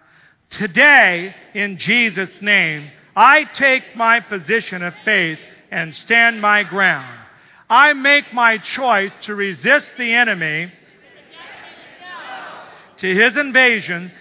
Today, 0.50 1.34
in 1.54 1.78
Jesus' 1.78 2.30
name, 2.40 2.90
I 3.16 3.44
take 3.44 3.96
my 3.96 4.20
position 4.20 4.82
of 4.82 4.92
faith 5.04 5.38
and 5.70 5.94
stand 5.94 6.40
my 6.40 6.62
ground. 6.62 7.23
I 7.68 7.92
make 7.94 8.32
my 8.32 8.58
choice 8.58 9.12
to 9.22 9.34
resist 9.34 9.90
the 9.96 10.14
enemy 10.14 10.72
to 12.98 13.14
his 13.14 13.36
invasion. 13.36 14.12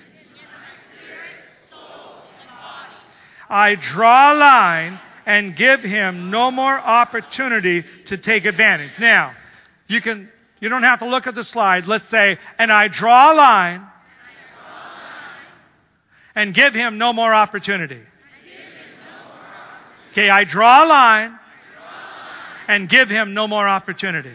I 3.50 3.76
draw 3.76 4.34
a 4.34 4.36
line 4.36 5.00
and 5.26 5.56
give 5.56 5.82
him 5.82 6.32
no 6.32 6.52
more 6.52 6.80
opportunity 6.80 7.86
to 8.06 8.18
take 8.18 8.46
advantage. 8.46 8.92
Now, 9.00 9.36
you 9.88 10.02
can 10.02 10.30
you 10.60 10.70
don't 10.70 10.84
have 10.84 11.00
to 11.00 11.06
look 11.06 11.28
at 11.28 11.36
the 11.36 11.44
slide. 11.44 11.88
Let's 11.88 12.08
say, 12.10 12.38
and 12.58 12.72
I 12.72 12.88
draw 12.88 13.34
a 13.34 13.36
line 13.36 13.86
and 16.36 16.54
give 16.54 16.74
him 16.74 16.98
no 16.98 17.12
more 17.12 17.34
opportunity. 17.34 18.02
Okay, 20.12 20.30
I 20.30 20.46
draw 20.46 20.86
a 20.86 20.88
line 20.88 21.40
and 22.68 22.90
give 22.90 23.10
him 23.10 23.34
no 23.34 23.48
more 23.48 23.68
opportunity. 23.68 24.34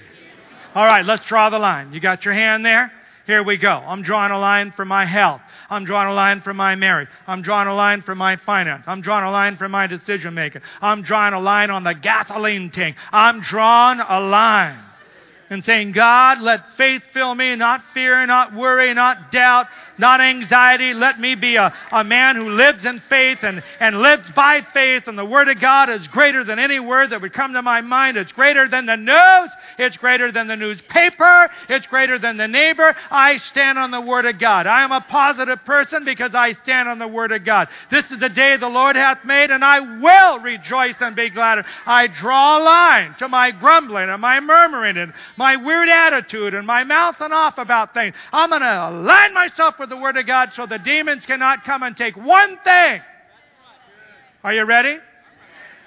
All 0.75 0.85
right, 0.85 1.05
let's 1.05 1.25
draw 1.27 1.51
the 1.51 1.59
line. 1.59 1.93
You 1.93 2.01
got 2.01 2.25
your 2.25 2.35
hand 2.35 2.65
there? 2.65 2.93
Here 3.27 3.43
we 3.43 3.59
go. 3.59 3.71
I'm 3.71 4.03
drawing 4.03 4.33
a 4.33 4.39
line 4.39 4.73
for 4.73 4.85
my 4.85 5.05
health. 5.05 5.43
I'm 5.69 5.85
drawing 5.85 6.09
a 6.09 6.15
line 6.15 6.41
for 6.41 6.55
my 6.55 6.77
marriage. 6.77 7.09
I'm 7.27 7.43
drawing 7.43 7.69
a 7.69 7.75
line 7.75 8.01
for 8.01 8.15
my 8.15 8.37
finance. 8.37 8.85
I'm 8.87 9.03
drawing 9.03 9.25
a 9.25 9.31
line 9.31 9.57
for 9.59 9.69
my 9.69 9.87
decision 9.87 10.33
making. 10.33 10.63
I'm 10.81 11.03
drawing 11.03 11.35
a 11.35 11.41
line 11.41 11.71
on 11.71 11.85
the 11.85 11.95
gasoline 11.95 12.71
tank. 12.71 12.97
I'm 13.13 13.41
drawing 13.41 14.01
a 14.01 14.21
line 14.21 14.79
and 15.51 15.65
saying, 15.65 15.93
God, 15.93 16.41
let 16.41 16.61
faith 16.77 17.03
fill 17.13 17.35
me, 17.35 17.55
not 17.57 17.83
fear, 17.95 18.25
not 18.27 18.55
worry, 18.55 18.93
not 18.93 19.33
doubt, 19.33 19.67
not 19.97 20.21
anxiety. 20.21 20.95
Let 20.95 21.19
me 21.19 21.35
be 21.35 21.57
a, 21.57 21.75
a 21.91 22.05
man 22.05 22.37
who 22.37 22.51
lives 22.51 22.85
in 22.85 23.01
faith 23.09 23.39
and, 23.43 23.63
and 23.81 23.99
lives 23.99 24.31
by 24.33 24.63
faith. 24.73 25.05
And 25.07 25.19
the 25.19 25.25
Word 25.25 25.49
of 25.49 25.61
God 25.61 25.89
is 25.89 26.07
greater 26.09 26.45
than 26.45 26.59
any 26.59 26.81
word 26.81 27.11
that 27.11 27.21
would 27.21 27.33
come 27.33 27.55
to 27.55 27.63
my 27.63 27.81
mind. 27.81 28.17
It's 28.17 28.33
greater 28.33 28.69
than 28.69 28.87
the 28.87 28.97
news. 28.97 29.51
It's 29.79 29.97
greater 29.97 30.31
than 30.31 30.47
the 30.47 30.57
newspaper. 30.57 31.49
It's 31.69 31.87
greater 31.87 32.19
than 32.19 32.37
the 32.37 32.49
neighbor. 32.49 32.95
I 33.11 33.39
stand 33.39 33.79
on 33.79 33.91
the 33.91 34.01
Word 34.01 34.27
of 34.27 34.39
God. 34.39 34.67
I 34.67 34.83
am 34.83 34.93
a 34.93 35.01
positive 35.01 35.65
person 35.65 36.05
because 36.05 36.35
I 36.35 36.53
stand 36.63 36.89
on 36.89 36.99
the 36.99 37.09
Word 37.09 37.33
of 37.33 37.45
God. 37.45 37.69
This 37.91 38.11
is 38.11 38.19
the 38.19 38.29
day 38.29 38.57
the 38.57 38.69
Lord 38.69 38.97
hath 38.97 39.25
made, 39.25 39.51
and 39.51 39.65
I 39.65 39.81
will 39.81 40.41
rejoice 40.41 40.97
and 41.01 41.17
be 41.17 41.31
glad. 41.31 41.65
I 41.87 42.07
draw 42.07 42.59
a 42.59 42.63
line 42.63 43.15
to 43.19 43.29
my 43.29 43.51
grumbling 43.51 44.11
and 44.11 44.21
my 44.21 44.41
murmuring 44.41 44.97
and 44.97 45.13
my 45.39 45.55
weird 45.55 45.89
attitude 45.89 46.53
and 46.53 46.67
my 46.67 46.83
mouthing 46.83 47.31
off 47.31 47.59
about 47.59 47.95
things. 47.95 48.13
I'm 48.33 48.51
going 48.51 48.61
to 48.61 48.89
align 48.89 49.33
myself 49.33 49.79
with 49.79 49.89
the 49.89 49.97
Word 49.97 50.17
of 50.17 50.27
God 50.27 50.51
so 50.53 50.67
the 50.67 50.79
demons 50.79 51.27
cannot 51.27 51.63
come 51.63 51.85
and 51.85 51.97
take 51.97 52.17
one 52.17 52.59
thing. 52.65 53.01
Are 54.43 54.53
you 54.53 54.65
ready? 54.65 54.99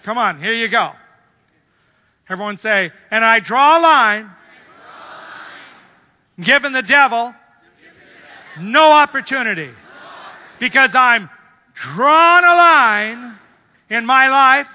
Come 0.04 0.18
on, 0.18 0.42
here 0.42 0.54
you 0.54 0.70
go. 0.70 0.94
Everyone 2.30 2.60
say, 2.60 2.92
and 3.12 3.26
I 3.26 3.42
draw 3.42 3.78
a 3.78 3.82
line, 3.82 4.32
giving 6.42 6.72
the 6.72 6.82
devil 6.82 7.34
no 8.58 8.92
opportunity 8.94 9.70
because 10.62 10.92
I'm 10.94 11.30
drawn 11.76 12.46
a 12.46 12.56
line 12.56 13.38
in 13.90 14.06
my 14.06 14.30
life 14.30 14.68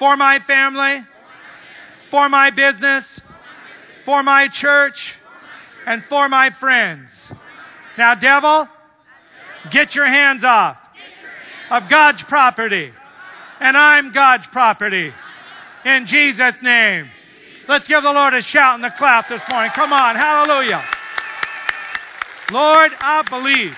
for 0.00 0.16
my 0.16 0.40
family, 0.40 1.06
for 2.10 2.28
my 2.28 2.50
business, 2.50 3.04
for 4.04 4.22
my 4.22 4.48
church, 4.48 5.14
and 5.86 6.04
for 6.08 6.28
my 6.28 6.50
friends. 6.50 7.08
Now, 7.98 8.14
devil, 8.14 8.68
get 9.70 9.94
your 9.94 10.06
hands 10.06 10.44
off 10.44 10.76
of 11.70 11.88
God's 11.88 12.22
property. 12.22 12.92
And 13.60 13.76
I'm 13.76 14.12
God's 14.12 14.46
property. 14.48 15.12
In 15.84 16.06
Jesus' 16.06 16.54
name. 16.62 17.08
Let's 17.68 17.86
give 17.86 18.02
the 18.02 18.12
Lord 18.12 18.34
a 18.34 18.42
shout 18.42 18.74
and 18.74 18.84
a 18.84 18.90
clap 18.96 19.28
this 19.28 19.42
morning. 19.48 19.70
Come 19.72 19.92
on. 19.92 20.16
Hallelujah. 20.16 20.84
Lord, 22.50 22.92
I 23.00 23.22
believe. 23.22 23.74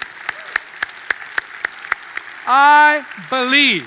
I 2.46 3.06
believe 3.30 3.86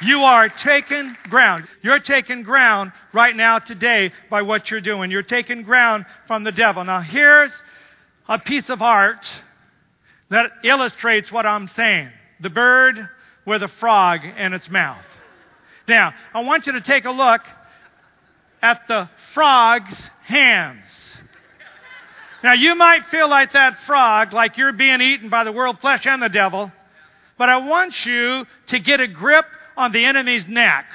you 0.00 0.20
are 0.20 0.48
taking 0.48 1.16
ground. 1.28 1.66
You're 1.82 2.00
taking 2.00 2.42
ground 2.42 2.92
right 3.12 3.36
now 3.36 3.58
today 3.58 4.12
by 4.30 4.42
what 4.42 4.70
you're 4.70 4.80
doing. 4.80 5.10
You're 5.10 5.22
taking 5.22 5.62
ground 5.62 6.06
from 6.26 6.44
the 6.44 6.52
devil. 6.52 6.84
Now, 6.84 7.00
here's 7.00 7.52
a 8.28 8.38
piece 8.38 8.70
of 8.70 8.80
art 8.80 9.30
that 10.30 10.50
illustrates 10.64 11.30
what 11.30 11.46
I'm 11.46 11.68
saying 11.68 12.08
the 12.40 12.50
bird 12.50 13.08
with 13.44 13.62
a 13.62 13.68
frog 13.68 14.20
in 14.24 14.54
its 14.54 14.70
mouth. 14.70 15.04
Now, 15.86 16.14
I 16.32 16.40
want 16.40 16.66
you 16.66 16.72
to 16.72 16.80
take 16.80 17.04
a 17.04 17.10
look 17.10 17.42
at 18.62 18.86
the 18.88 19.10
frog's 19.34 20.10
hands. 20.22 20.84
Now, 22.42 22.54
you 22.54 22.74
might 22.74 23.04
feel 23.06 23.28
like 23.28 23.52
that 23.52 23.76
frog, 23.86 24.32
like 24.32 24.56
you're 24.56 24.72
being 24.72 25.02
eaten 25.02 25.28
by 25.28 25.44
the 25.44 25.52
world, 25.52 25.80
flesh, 25.80 26.06
and 26.06 26.22
the 26.22 26.28
devil. 26.28 26.72
but 27.36 27.48
I 27.48 27.58
want 27.58 28.06
you 28.06 28.46
to 28.68 28.78
get 28.78 29.00
a 29.00 29.08
grip 29.08 29.46
on 29.76 29.92
the 29.92 30.04
enemy's 30.04 30.46
neck. 30.46 30.86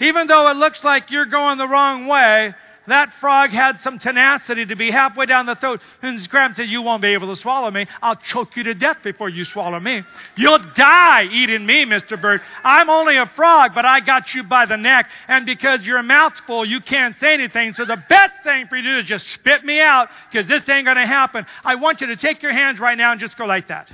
Even 0.00 0.26
though 0.26 0.48
it 0.50 0.56
looks 0.56 0.82
like 0.82 1.10
you're 1.10 1.26
going 1.26 1.58
the 1.58 1.68
wrong 1.68 2.06
way, 2.06 2.54
that 2.86 3.12
frog 3.20 3.50
had 3.50 3.78
some 3.80 3.98
tenacity 3.98 4.66
to 4.66 4.74
be 4.74 4.90
halfway 4.90 5.26
down 5.26 5.46
the 5.46 5.54
throat. 5.54 5.80
And 6.02 6.26
Graham 6.28 6.54
said, 6.54 6.68
You 6.68 6.82
won't 6.82 7.02
be 7.02 7.08
able 7.08 7.28
to 7.28 7.40
swallow 7.40 7.70
me. 7.70 7.86
I'll 8.00 8.16
choke 8.16 8.56
you 8.56 8.64
to 8.64 8.74
death 8.74 8.98
before 9.04 9.28
you 9.28 9.44
swallow 9.44 9.78
me. 9.78 10.02
You'll 10.36 10.64
die 10.74 11.24
eating 11.30 11.64
me, 11.64 11.84
Mr. 11.84 12.20
Bird. 12.20 12.40
I'm 12.64 12.88
only 12.88 13.16
a 13.16 13.26
frog, 13.26 13.72
but 13.74 13.84
I 13.84 14.00
got 14.00 14.34
you 14.34 14.42
by 14.42 14.66
the 14.66 14.76
neck. 14.76 15.08
And 15.28 15.44
because 15.44 15.86
your 15.86 16.02
mouth's 16.02 16.40
full, 16.40 16.64
you 16.64 16.80
can't 16.80 17.14
say 17.20 17.34
anything. 17.34 17.74
So 17.74 17.84
the 17.84 18.02
best 18.08 18.34
thing 18.42 18.66
for 18.66 18.76
you 18.76 18.82
to 18.82 18.92
do 18.94 18.98
is 18.98 19.04
just 19.04 19.28
spit 19.28 19.64
me 19.64 19.80
out 19.80 20.08
because 20.30 20.48
this 20.48 20.68
ain't 20.68 20.86
going 20.86 20.96
to 20.96 21.06
happen. 21.06 21.46
I 21.62 21.74
want 21.76 22.00
you 22.00 22.08
to 22.08 22.16
take 22.16 22.42
your 22.42 22.52
hands 22.52 22.80
right 22.80 22.96
now 22.96 23.12
and 23.12 23.20
just 23.20 23.36
go 23.36 23.44
like 23.44 23.68
that. 23.68 23.90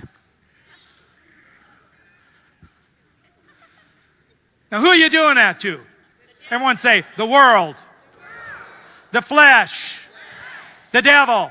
Now, 4.70 4.80
who 4.80 4.88
are 4.88 4.96
you 4.96 5.10
doing 5.10 5.36
that 5.36 5.60
to? 5.60 5.80
Everyone 6.50 6.78
say, 6.78 7.04
the 7.16 7.26
world, 7.26 7.76
the 9.12 9.22
flesh, 9.22 9.94
the 10.92 11.02
devil, 11.02 11.50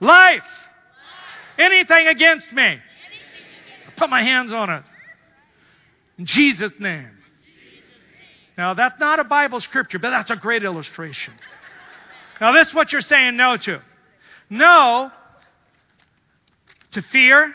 life, 0.00 0.44
anything 1.58 2.06
against 2.08 2.52
me. 2.52 2.62
I 2.62 3.90
Put 3.96 4.10
my 4.10 4.22
hands 4.22 4.52
on 4.52 4.70
it. 4.70 4.82
In 6.18 6.26
Jesus' 6.26 6.72
name. 6.78 7.10
Now, 8.56 8.74
that's 8.74 9.00
not 9.00 9.20
a 9.20 9.24
Bible 9.24 9.60
scripture, 9.60 9.98
but 9.98 10.10
that's 10.10 10.30
a 10.30 10.36
great 10.36 10.64
illustration. 10.64 11.32
Now, 12.40 12.52
this 12.52 12.68
is 12.68 12.74
what 12.74 12.92
you're 12.92 13.00
saying 13.00 13.36
no 13.36 13.56
to. 13.56 13.80
No 14.48 15.10
to 16.92 17.02
fear, 17.02 17.54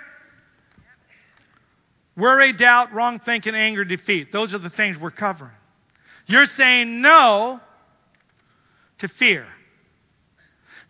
worry, 2.18 2.54
doubt, 2.54 2.94
wrong 2.94 3.20
thinking, 3.20 3.56
anger, 3.56 3.86
defeat. 3.86 4.32
Those 4.32 4.54
are 4.54 4.60
the 4.60 4.70
things 4.70 4.98
we're 4.98 5.12
covering. 5.12 5.52
You're 6.28 6.48
saying 6.48 7.02
no 7.02 7.60
to 9.00 9.08
fear. 9.08 9.46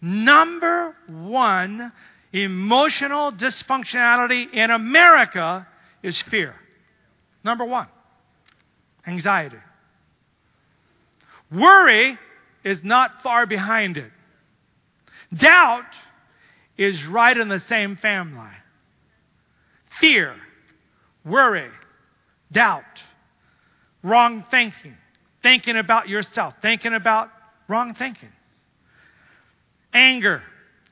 Number 0.02 0.96
one 1.08 1.92
emotional 2.32 3.32
dysfunctionality 3.32 4.54
in 4.54 4.70
America 4.70 5.68
is 6.04 6.22
fear. 6.24 6.54
Number 7.44 7.66
one, 7.66 7.88
anxiety. 9.08 9.58
Worry 11.52 12.18
is 12.64 12.84
not 12.84 13.22
far 13.22 13.46
behind 13.46 13.98
it. 13.98 14.12
Doubt 15.34 15.86
is 16.78 17.06
right 17.06 17.38
in 17.38 17.48
the 17.48 17.60
same 17.62 17.96
family. 17.96 18.50
Fear, 20.00 20.36
worry, 21.26 21.70
doubt, 22.52 22.84
wrong 24.04 24.46
thinking, 24.52 24.96
thinking 25.42 25.78
about 25.78 26.08
yourself, 26.08 26.54
thinking 26.62 26.94
about 26.94 27.30
wrong 27.68 27.94
thinking. 27.96 28.30
Anger. 29.94 30.42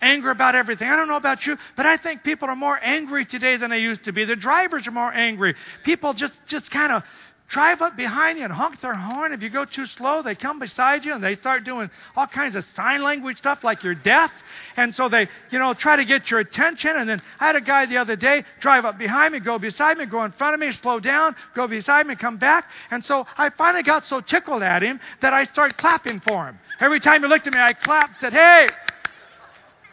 Anger 0.02 0.32
about 0.32 0.56
everything. 0.56 0.90
I 0.90 0.98
don't 0.98 1.08
know 1.08 1.16
about 1.16 1.46
you, 1.46 1.58
but 1.78 1.86
I 1.86 1.96
think 1.96 2.24
people 2.24 2.50
are 2.50 2.56
more 2.56 2.78
angry 2.84 3.26
today 3.26 3.56
than 3.56 3.70
they 3.70 3.80
used 3.80 4.04
to 4.04 4.12
be. 4.12 4.26
The 4.26 4.36
drivers 4.36 4.86
are 4.88 4.92
more 4.92 5.14
angry. 5.14 5.56
People 5.86 6.14
just, 6.14 6.34
just 6.46 6.70
kind 6.72 6.92
of 6.92 7.04
drive 7.48 7.82
up 7.82 7.96
behind 7.96 8.38
you 8.38 8.44
and 8.44 8.54
honk 8.54 8.82
their 8.82 8.96
horn. 8.96 9.32
If 9.32 9.44
you 9.44 9.50
go 9.50 9.66
too 9.66 9.86
slow, 9.86 10.22
they 10.22 10.34
come 10.36 10.60
beside 10.60 11.06
you 11.06 11.14
and 11.14 11.24
they 11.24 11.36
start 11.36 11.64
doing 11.64 11.90
all 12.16 12.26
kinds 12.26 12.56
of 12.56 12.66
sign 12.76 13.04
language 13.04 13.38
stuff 13.38 13.64
like 13.64 13.84
you're 13.84 13.96
deaf. 13.96 14.32
And 14.76 14.94
so 14.96 15.10
they, 15.10 15.30
you 15.52 15.60
know, 15.60 15.74
try 15.74 15.96
to 15.96 16.06
get 16.06 16.32
your 16.32 16.40
attention. 16.40 16.92
And 16.96 17.08
then 17.08 17.22
I 17.40 17.48
had 17.48 17.56
a 17.56 17.62
guy 17.62 17.86
the 17.86 17.98
other 17.98 18.16
day 18.16 18.44
drive 18.60 18.86
up 18.86 18.98
behind 18.98 19.34
me, 19.34 19.40
go 19.40 19.60
beside 19.60 19.98
me, 19.98 20.06
go 20.06 20.24
in 20.26 20.32
front 20.32 20.56
of 20.56 20.60
me, 20.60 20.72
slow 20.72 21.00
down, 21.00 21.36
go 21.56 21.68
beside 21.68 22.08
me, 22.08 22.16
come 22.16 22.38
back. 22.38 22.66
And 22.90 23.04
so 23.06 23.26
I 23.38 23.50
finally 23.50 23.84
got 23.84 24.06
so 24.06 24.22
tickled 24.22 24.64
at 24.64 24.82
him 24.82 25.00
that 25.22 25.34
I 25.34 25.44
started 25.46 25.78
clapping 25.78 26.22
for 26.22 26.48
him. 26.48 26.58
Every 26.80 27.00
time 27.00 27.22
he 27.22 27.28
looked 27.28 27.46
at 27.46 27.54
me, 27.54 27.60
I 27.60 27.74
clapped, 27.74 28.14
and 28.14 28.20
said, 28.20 28.34
Hey, 28.34 28.70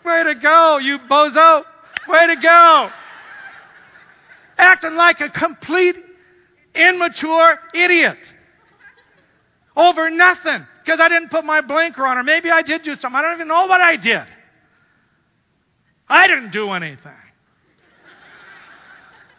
way 0.05 0.25
to 0.25 0.35
go, 0.35 0.79
you 0.79 0.99
bozo. 0.99 1.65
Way 2.09 2.27
to 2.27 2.37
go. 2.37 2.91
Acting 4.57 4.95
like 4.95 5.21
a 5.21 5.29
complete 5.29 5.97
immature 6.75 7.59
idiot 7.75 8.19
over 9.77 10.11
nothing 10.11 10.67
because 10.85 11.01
I 11.01 11.09
didn't 11.09 11.31
put 11.31 11.45
my 11.45 11.61
blinker 11.61 12.07
on, 12.07 12.19
or 12.19 12.23
maybe 12.23 12.51
I 12.51 12.63
did 12.63 12.83
do 12.83 12.97
something. 12.97 13.17
I 13.19 13.23
don't 13.23 13.35
even 13.35 13.49
know 13.49 13.67
what 13.67 13.81
I 13.81 13.97
did. 13.97 14.25
I 16.09 16.27
didn't 16.27 16.51
do 16.51 16.71
anything. 16.71 17.13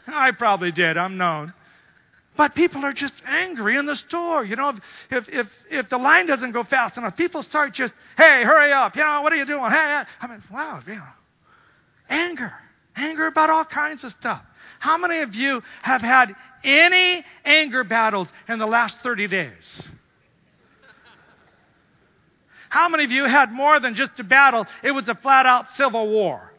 I 0.07 0.31
probably 0.31 0.71
did, 0.71 0.97
I'm 0.97 1.17
known. 1.17 1.53
But 2.37 2.55
people 2.55 2.85
are 2.85 2.93
just 2.93 3.13
angry 3.25 3.77
in 3.77 3.85
the 3.85 3.95
store. 3.95 4.43
You 4.43 4.55
know, 4.55 4.73
if, 5.09 5.27
if, 5.29 5.47
if 5.69 5.89
the 5.89 5.97
line 5.97 6.27
doesn't 6.27 6.51
go 6.53 6.63
fast 6.63 6.97
enough, 6.97 7.17
people 7.17 7.43
start 7.43 7.73
just, 7.73 7.93
hey, 8.17 8.43
hurry 8.43 8.71
up. 8.71 8.95
You 8.95 9.03
know, 9.03 9.21
what 9.21 9.33
are 9.33 9.35
you 9.35 9.45
doing? 9.45 9.69
Hey, 9.69 10.03
I 10.21 10.27
mean, 10.27 10.41
wow, 10.51 10.81
you 10.87 10.95
know, 10.95 11.03
anger. 12.09 12.53
Anger 12.95 13.27
about 13.27 13.49
all 13.49 13.65
kinds 13.65 14.03
of 14.03 14.11
stuff. 14.13 14.41
How 14.79 14.97
many 14.97 15.19
of 15.19 15.35
you 15.35 15.61
have 15.81 16.01
had 16.01 16.35
any 16.63 17.23
anger 17.45 17.83
battles 17.83 18.27
in 18.47 18.59
the 18.59 18.65
last 18.65 18.99
30 19.01 19.27
days? 19.27 19.87
How 22.69 22.87
many 22.87 23.03
of 23.03 23.11
you 23.11 23.25
had 23.25 23.51
more 23.51 23.79
than 23.79 23.95
just 23.95 24.11
a 24.19 24.23
battle? 24.23 24.65
It 24.81 24.91
was 24.91 25.07
a 25.09 25.15
flat 25.15 25.45
out 25.45 25.73
civil 25.73 26.09
war. 26.09 26.51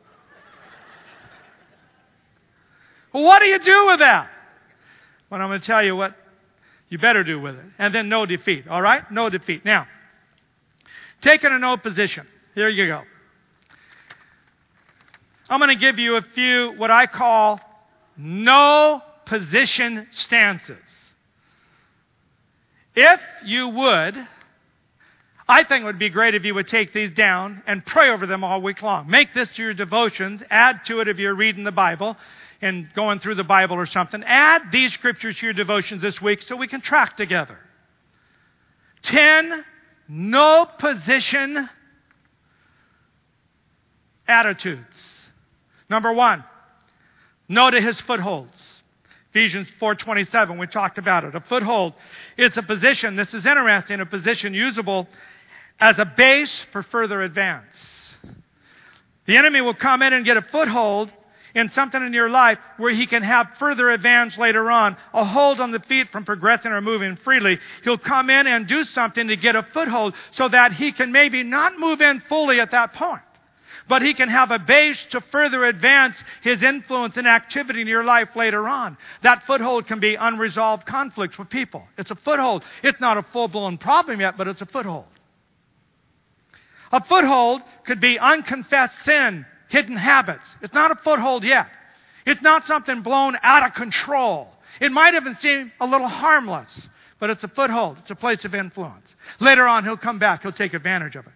Well, 3.12 3.24
what 3.24 3.40
do 3.40 3.46
you 3.46 3.58
do 3.58 3.86
with 3.86 4.00
that? 4.00 4.30
Well, 5.30 5.40
I'm 5.40 5.48
going 5.48 5.60
to 5.60 5.66
tell 5.66 5.82
you 5.82 5.96
what 5.96 6.14
you 6.90 6.98
better 6.98 7.24
do 7.24 7.40
with 7.40 7.56
it. 7.56 7.64
And 7.78 7.94
then 7.94 8.10
no 8.10 8.26
defeat, 8.26 8.68
all 8.68 8.82
right? 8.82 9.10
No 9.10 9.30
defeat. 9.30 9.64
Now, 9.64 9.86
taking 11.22 11.50
a 11.50 11.58
no 11.58 11.78
position. 11.78 12.26
Here 12.54 12.68
you 12.68 12.86
go. 12.86 13.02
I'm 15.48 15.58
going 15.58 15.70
to 15.70 15.80
give 15.80 15.98
you 15.98 16.16
a 16.16 16.22
few 16.22 16.74
what 16.76 16.90
I 16.90 17.06
call 17.06 17.60
no 18.16 19.02
position 19.32 20.06
stances. 20.10 20.76
If 22.94 23.18
you 23.46 23.66
would, 23.66 24.28
I 25.48 25.64
think 25.64 25.82
it 25.82 25.86
would 25.86 25.98
be 25.98 26.10
great 26.10 26.34
if 26.34 26.44
you 26.44 26.52
would 26.52 26.68
take 26.68 26.92
these 26.92 27.10
down 27.12 27.62
and 27.66 27.84
pray 27.86 28.10
over 28.10 28.26
them 28.26 28.44
all 28.44 28.60
week 28.60 28.82
long. 28.82 29.08
Make 29.08 29.32
this 29.32 29.48
to 29.50 29.62
your 29.62 29.72
devotions. 29.72 30.42
Add 30.50 30.84
to 30.84 31.00
it 31.00 31.08
if 31.08 31.18
you're 31.18 31.34
reading 31.34 31.64
the 31.64 31.72
Bible 31.72 32.14
and 32.60 32.92
going 32.92 33.20
through 33.20 33.36
the 33.36 33.44
Bible 33.44 33.76
or 33.76 33.86
something. 33.86 34.22
Add 34.22 34.70
these 34.70 34.92
scriptures 34.92 35.38
to 35.38 35.46
your 35.46 35.54
devotions 35.54 36.02
this 36.02 36.20
week 36.20 36.42
so 36.42 36.54
we 36.54 36.68
can 36.68 36.82
track 36.82 37.16
together. 37.16 37.56
10 39.00 39.64
no 40.08 40.68
position 40.78 41.70
attitudes. 44.28 44.82
Number 45.88 46.12
one, 46.12 46.44
no 47.48 47.70
to 47.70 47.80
his 47.80 47.98
footholds. 48.02 48.71
Ephesians 49.32 49.66
4:27 49.80 50.58
we 50.58 50.66
talked 50.66 50.98
about 50.98 51.24
it. 51.24 51.34
A 51.34 51.40
foothold 51.40 51.94
it's 52.36 52.58
a 52.58 52.62
position 52.62 53.16
this 53.16 53.32
is 53.32 53.46
interesting 53.46 54.00
a 54.00 54.06
position 54.06 54.52
usable 54.52 55.08
as 55.80 55.98
a 55.98 56.04
base 56.04 56.66
for 56.70 56.82
further 56.82 57.22
advance. 57.22 57.64
The 59.24 59.38
enemy 59.38 59.62
will 59.62 59.74
come 59.74 60.02
in 60.02 60.12
and 60.12 60.22
get 60.26 60.36
a 60.36 60.42
foothold 60.42 61.10
in 61.54 61.70
something 61.70 62.02
in 62.02 62.12
your 62.12 62.28
life 62.28 62.58
where 62.76 62.92
he 62.92 63.06
can 63.06 63.22
have 63.22 63.48
further 63.58 63.88
advance 63.90 64.36
later 64.36 64.70
on, 64.70 64.98
a 65.14 65.24
hold 65.24 65.60
on 65.60 65.70
the 65.70 65.80
feet 65.80 66.10
from 66.10 66.26
progressing 66.26 66.70
or 66.70 66.82
moving 66.82 67.16
freely. 67.16 67.58
He'll 67.84 67.98
come 67.98 68.28
in 68.28 68.46
and 68.46 68.66
do 68.66 68.84
something 68.84 69.28
to 69.28 69.36
get 69.36 69.56
a 69.56 69.62
foothold 69.62 70.14
so 70.32 70.48
that 70.48 70.72
he 70.72 70.92
can 70.92 71.10
maybe 71.10 71.42
not 71.42 71.78
move 71.78 72.02
in 72.02 72.20
fully 72.20 72.60
at 72.60 72.70
that 72.72 72.92
point 72.92 73.22
but 73.88 74.02
he 74.02 74.14
can 74.14 74.28
have 74.28 74.50
a 74.50 74.58
base 74.58 75.04
to 75.10 75.20
further 75.20 75.64
advance 75.64 76.22
his 76.42 76.62
influence 76.62 77.16
and 77.16 77.26
activity 77.26 77.80
in 77.80 77.86
your 77.86 78.04
life 78.04 78.30
later 78.36 78.68
on. 78.68 78.96
That 79.22 79.44
foothold 79.46 79.86
can 79.86 80.00
be 80.00 80.14
unresolved 80.14 80.86
conflicts 80.86 81.38
with 81.38 81.50
people. 81.50 81.86
It's 81.98 82.10
a 82.10 82.16
foothold. 82.16 82.64
It's 82.82 83.00
not 83.00 83.18
a 83.18 83.22
full 83.22 83.48
blown 83.48 83.78
problem 83.78 84.20
yet, 84.20 84.36
but 84.36 84.48
it's 84.48 84.60
a 84.60 84.66
foothold. 84.66 85.06
A 86.92 87.02
foothold 87.02 87.62
could 87.84 88.00
be 88.00 88.18
unconfessed 88.18 89.04
sin, 89.04 89.46
hidden 89.68 89.96
habits. 89.96 90.46
It's 90.60 90.74
not 90.74 90.90
a 90.90 90.96
foothold 90.96 91.42
yet. 91.42 91.68
It's 92.26 92.42
not 92.42 92.66
something 92.66 93.02
blown 93.02 93.36
out 93.42 93.66
of 93.66 93.74
control. 93.74 94.48
It 94.80 94.92
might 94.92 95.14
even 95.14 95.36
seem 95.36 95.72
a 95.80 95.86
little 95.86 96.08
harmless, 96.08 96.88
but 97.18 97.30
it's 97.30 97.44
a 97.44 97.48
foothold. 97.48 97.98
It's 98.00 98.10
a 98.10 98.14
place 98.14 98.44
of 98.44 98.54
influence. 98.54 99.14
Later 99.40 99.66
on, 99.66 99.84
he'll 99.84 99.96
come 99.96 100.18
back. 100.18 100.42
He'll 100.42 100.52
take 100.52 100.74
advantage 100.74 101.16
of 101.16 101.26
it. 101.26 101.32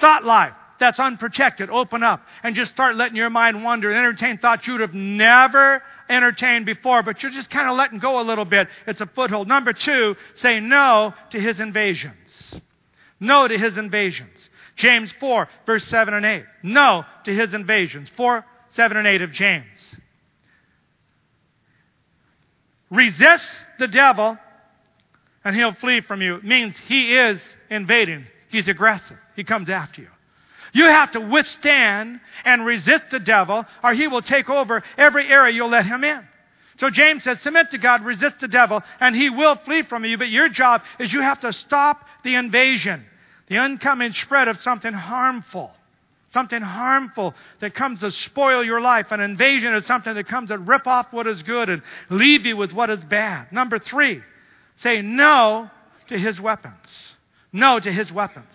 Thought 0.00 0.24
life 0.24 0.54
that's 0.78 0.98
unprotected, 0.98 1.70
open 1.70 2.02
up 2.02 2.22
and 2.42 2.54
just 2.54 2.70
start 2.70 2.96
letting 2.96 3.16
your 3.16 3.30
mind 3.30 3.62
wander 3.62 3.90
and 3.90 3.98
entertain 3.98 4.38
thoughts 4.38 4.66
you 4.66 4.74
would 4.74 4.82
have 4.82 4.94
never 4.94 5.82
entertained 6.08 6.66
before, 6.66 7.02
but 7.02 7.22
you're 7.22 7.32
just 7.32 7.50
kind 7.50 7.68
of 7.68 7.76
letting 7.76 7.98
go 7.98 8.20
a 8.20 8.22
little 8.22 8.44
bit. 8.44 8.68
It's 8.86 9.00
a 9.00 9.06
foothold. 9.06 9.48
Number 9.48 9.72
two, 9.72 10.16
say 10.36 10.60
no 10.60 11.14
to 11.30 11.40
his 11.40 11.60
invasions. 11.60 12.14
No 13.20 13.48
to 13.48 13.58
his 13.58 13.76
invasions. 13.76 14.30
James 14.76 15.12
4, 15.18 15.48
verse 15.66 15.84
7 15.84 16.14
and 16.14 16.24
8. 16.24 16.44
No 16.62 17.04
to 17.24 17.34
his 17.34 17.52
invasions. 17.52 18.08
4, 18.16 18.44
7, 18.70 18.96
and 18.96 19.06
8 19.06 19.22
of 19.22 19.32
James. 19.32 19.66
resist 22.90 23.50
the 23.78 23.88
devil 23.88 24.38
and 25.44 25.54
he'll 25.54 25.74
flee 25.74 26.00
from 26.00 26.22
you. 26.22 26.36
It 26.36 26.44
means 26.44 26.76
he 26.86 27.16
is 27.16 27.40
invading. 27.70 28.26
He's 28.50 28.68
aggressive. 28.68 29.16
He 29.36 29.44
comes 29.44 29.68
after 29.68 30.02
you. 30.02 30.08
You 30.72 30.84
have 30.84 31.12
to 31.12 31.20
withstand 31.20 32.20
and 32.44 32.64
resist 32.64 33.04
the 33.10 33.20
devil, 33.20 33.64
or 33.82 33.92
he 33.94 34.08
will 34.08 34.22
take 34.22 34.50
over 34.50 34.82
every 34.96 35.26
area 35.26 35.54
you'll 35.54 35.68
let 35.68 35.86
him 35.86 36.04
in. 36.04 36.26
So 36.78 36.90
James 36.90 37.24
says, 37.24 37.40
submit 37.40 37.72
to 37.72 37.78
God, 37.78 38.04
resist 38.04 38.38
the 38.40 38.48
devil, 38.48 38.82
and 39.00 39.14
he 39.14 39.30
will 39.30 39.56
flee 39.56 39.82
from 39.82 40.04
you. 40.04 40.16
But 40.16 40.28
your 40.28 40.48
job 40.48 40.82
is 40.98 41.12
you 41.12 41.20
have 41.20 41.40
to 41.40 41.52
stop 41.52 42.04
the 42.22 42.36
invasion, 42.36 43.04
the 43.48 43.58
oncoming 43.58 44.12
spread 44.12 44.48
of 44.48 44.60
something 44.60 44.92
harmful. 44.92 45.72
Something 46.30 46.60
harmful 46.60 47.34
that 47.60 47.74
comes 47.74 48.00
to 48.00 48.12
spoil 48.12 48.62
your 48.62 48.82
life. 48.82 49.12
An 49.12 49.20
invasion 49.20 49.74
is 49.74 49.86
something 49.86 50.14
that 50.14 50.28
comes 50.28 50.50
to 50.50 50.58
rip 50.58 50.86
off 50.86 51.10
what 51.10 51.26
is 51.26 51.42
good 51.42 51.70
and 51.70 51.82
leave 52.10 52.44
you 52.44 52.54
with 52.56 52.72
what 52.72 52.90
is 52.90 53.02
bad. 53.02 53.50
Number 53.50 53.78
three, 53.78 54.22
say 54.82 55.00
no 55.00 55.70
to 56.08 56.18
his 56.18 56.38
weapons. 56.38 57.16
No 57.50 57.80
to 57.80 57.90
his 57.90 58.12
weapons. 58.12 58.52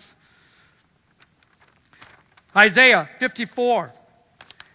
Isaiah 2.56 3.08
54 3.18 3.92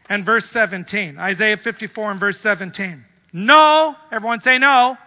and 0.09 0.25
verse 0.25 0.49
17. 0.49 1.17
Isaiah 1.17 1.57
54 1.57 2.11
and 2.11 2.19
verse 2.19 2.39
17. 2.41 3.05
No, 3.31 3.95
everyone 4.11 4.41
say 4.41 4.57
no. 4.57 4.97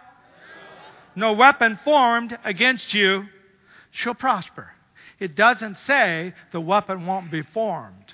No 1.15 1.33
weapon 1.33 1.79
formed 1.83 2.37
against 2.43 2.93
you 2.93 3.25
shall 3.91 4.15
prosper. 4.15 4.71
It 5.19 5.35
doesn't 5.35 5.77
say 5.79 6.33
the 6.51 6.61
weapon 6.61 7.05
won't 7.05 7.29
be 7.31 7.43
formed. 7.43 8.13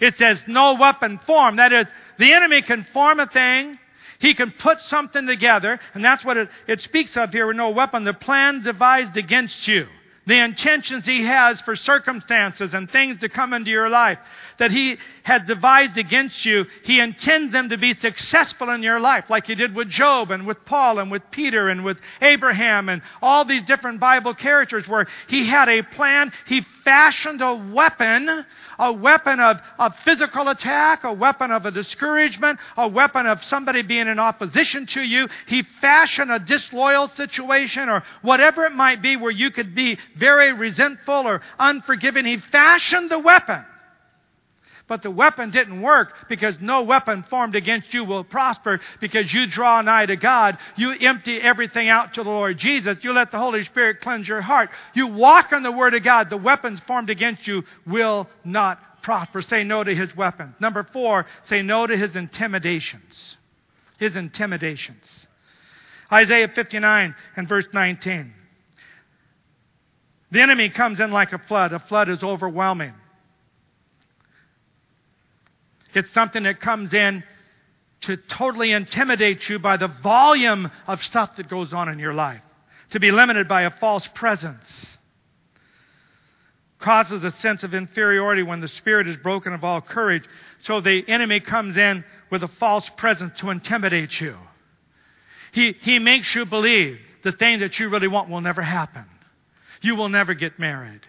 It 0.00 0.16
says 0.16 0.42
no 0.46 0.74
weapon 0.74 1.20
formed. 1.26 1.58
That 1.58 1.72
is, 1.72 1.86
the 2.18 2.32
enemy 2.32 2.62
can 2.62 2.84
form 2.92 3.20
a 3.20 3.26
thing, 3.26 3.78
he 4.18 4.34
can 4.34 4.50
put 4.50 4.80
something 4.80 5.26
together, 5.26 5.78
and 5.94 6.04
that's 6.04 6.24
what 6.24 6.36
it, 6.36 6.48
it 6.66 6.80
speaks 6.80 7.16
of 7.16 7.30
here 7.30 7.46
with 7.46 7.56
no 7.56 7.70
weapon. 7.70 8.04
The 8.04 8.14
plan 8.14 8.62
devised 8.62 9.16
against 9.16 9.68
you 9.68 9.86
the 10.30 10.38
intentions 10.38 11.04
he 11.04 11.24
has 11.24 11.60
for 11.62 11.74
circumstances 11.74 12.72
and 12.72 12.88
things 12.88 13.18
to 13.18 13.28
come 13.28 13.52
into 13.52 13.68
your 13.68 13.88
life 13.88 14.16
that 14.60 14.70
he 14.70 14.96
has 15.24 15.42
devised 15.42 15.98
against 15.98 16.44
you, 16.44 16.66
he 16.84 17.00
intends 17.00 17.52
them 17.52 17.70
to 17.70 17.78
be 17.78 17.94
successful 17.94 18.70
in 18.70 18.82
your 18.82 19.00
life, 19.00 19.24
like 19.28 19.46
he 19.46 19.54
did 19.54 19.74
with 19.74 19.88
Job 19.88 20.30
and 20.30 20.46
with 20.46 20.64
Paul 20.64 20.98
and 20.98 21.10
with 21.10 21.22
Peter 21.30 21.68
and 21.68 21.84
with 21.84 21.98
Abraham 22.20 22.88
and 22.88 23.02
all 23.20 23.44
these 23.44 23.62
different 23.62 23.98
Bible 23.98 24.34
characters 24.34 24.86
where 24.86 25.08
he 25.28 25.46
had 25.46 25.68
a 25.68 25.82
plan. 25.82 26.30
He 26.46 26.64
fashioned 26.84 27.40
a 27.40 27.54
weapon, 27.72 28.44
a 28.78 28.92
weapon 28.92 29.40
of, 29.40 29.58
of 29.78 29.94
physical 30.04 30.48
attack, 30.48 31.04
a 31.04 31.12
weapon 31.12 31.50
of 31.50 31.66
a 31.66 31.70
discouragement, 31.70 32.58
a 32.76 32.86
weapon 32.86 33.26
of 33.26 33.42
somebody 33.42 33.82
being 33.82 34.08
in 34.08 34.18
opposition 34.18 34.86
to 34.86 35.00
you. 35.00 35.26
He 35.46 35.62
fashioned 35.80 36.30
a 36.30 36.38
disloyal 36.38 37.08
situation 37.08 37.88
or 37.88 38.02
whatever 38.22 38.64
it 38.66 38.72
might 38.72 39.02
be 39.02 39.16
where 39.16 39.30
you 39.30 39.50
could 39.50 39.74
be 39.74 39.98
very 40.20 40.52
resentful 40.52 41.26
or 41.26 41.40
unforgiving. 41.58 42.26
He 42.26 42.36
fashioned 42.36 43.10
the 43.10 43.18
weapon. 43.18 43.64
But 44.86 45.02
the 45.02 45.10
weapon 45.10 45.52
didn't 45.52 45.82
work 45.82 46.14
because 46.28 46.56
no 46.60 46.82
weapon 46.82 47.24
formed 47.30 47.54
against 47.54 47.94
you 47.94 48.04
will 48.04 48.24
prosper 48.24 48.80
because 49.00 49.32
you 49.32 49.46
draw 49.46 49.80
nigh 49.82 50.06
to 50.06 50.16
God. 50.16 50.58
You 50.76 50.90
empty 50.90 51.40
everything 51.40 51.88
out 51.88 52.14
to 52.14 52.24
the 52.24 52.28
Lord 52.28 52.58
Jesus. 52.58 52.98
You 53.02 53.12
let 53.12 53.30
the 53.30 53.38
Holy 53.38 53.62
Spirit 53.64 54.00
cleanse 54.00 54.26
your 54.26 54.40
heart. 54.40 54.70
You 54.94 55.06
walk 55.06 55.52
on 55.52 55.62
the 55.62 55.70
Word 55.70 55.94
of 55.94 56.02
God. 56.02 56.28
The 56.28 56.36
weapons 56.36 56.80
formed 56.88 57.08
against 57.08 57.46
you 57.46 57.62
will 57.86 58.28
not 58.44 58.80
prosper. 59.02 59.42
Say 59.42 59.62
no 59.62 59.84
to 59.84 59.94
his 59.94 60.14
weapons. 60.16 60.56
Number 60.58 60.82
four, 60.92 61.24
say 61.48 61.62
no 61.62 61.86
to 61.86 61.96
his 61.96 62.16
intimidations. 62.16 63.36
His 63.96 64.16
intimidations. 64.16 65.04
Isaiah 66.12 66.48
59 66.48 67.14
and 67.36 67.48
verse 67.48 67.68
19. 67.72 68.34
The 70.30 70.40
enemy 70.40 70.68
comes 70.68 71.00
in 71.00 71.10
like 71.10 71.32
a 71.32 71.38
flood. 71.38 71.72
A 71.72 71.78
flood 71.78 72.08
is 72.08 72.22
overwhelming. 72.22 72.94
It's 75.94 76.10
something 76.12 76.44
that 76.44 76.60
comes 76.60 76.94
in 76.94 77.24
to 78.02 78.16
totally 78.16 78.72
intimidate 78.72 79.48
you 79.48 79.58
by 79.58 79.76
the 79.76 79.88
volume 79.88 80.70
of 80.86 81.02
stuff 81.02 81.36
that 81.36 81.48
goes 81.48 81.72
on 81.72 81.88
in 81.88 81.98
your 81.98 82.14
life, 82.14 82.42
to 82.90 83.00
be 83.00 83.10
limited 83.10 83.48
by 83.48 83.62
a 83.62 83.70
false 83.70 84.06
presence. 84.14 84.64
Causes 86.78 87.22
a 87.24 87.30
sense 87.38 87.62
of 87.62 87.74
inferiority 87.74 88.42
when 88.42 88.60
the 88.60 88.68
spirit 88.68 89.06
is 89.06 89.16
broken 89.18 89.52
of 89.52 89.64
all 89.64 89.82
courage. 89.82 90.24
So 90.62 90.80
the 90.80 91.04
enemy 91.08 91.40
comes 91.40 91.76
in 91.76 92.04
with 92.30 92.42
a 92.42 92.48
false 92.48 92.88
presence 92.96 93.38
to 93.40 93.50
intimidate 93.50 94.18
you. 94.18 94.36
He, 95.52 95.72
he 95.80 95.98
makes 95.98 96.34
you 96.34 96.46
believe 96.46 96.98
the 97.22 97.32
thing 97.32 97.60
that 97.60 97.78
you 97.78 97.90
really 97.90 98.08
want 98.08 98.30
will 98.30 98.40
never 98.40 98.62
happen. 98.62 99.04
You 99.80 99.96
will 99.96 100.08
never 100.08 100.34
get 100.34 100.58
married. 100.58 101.00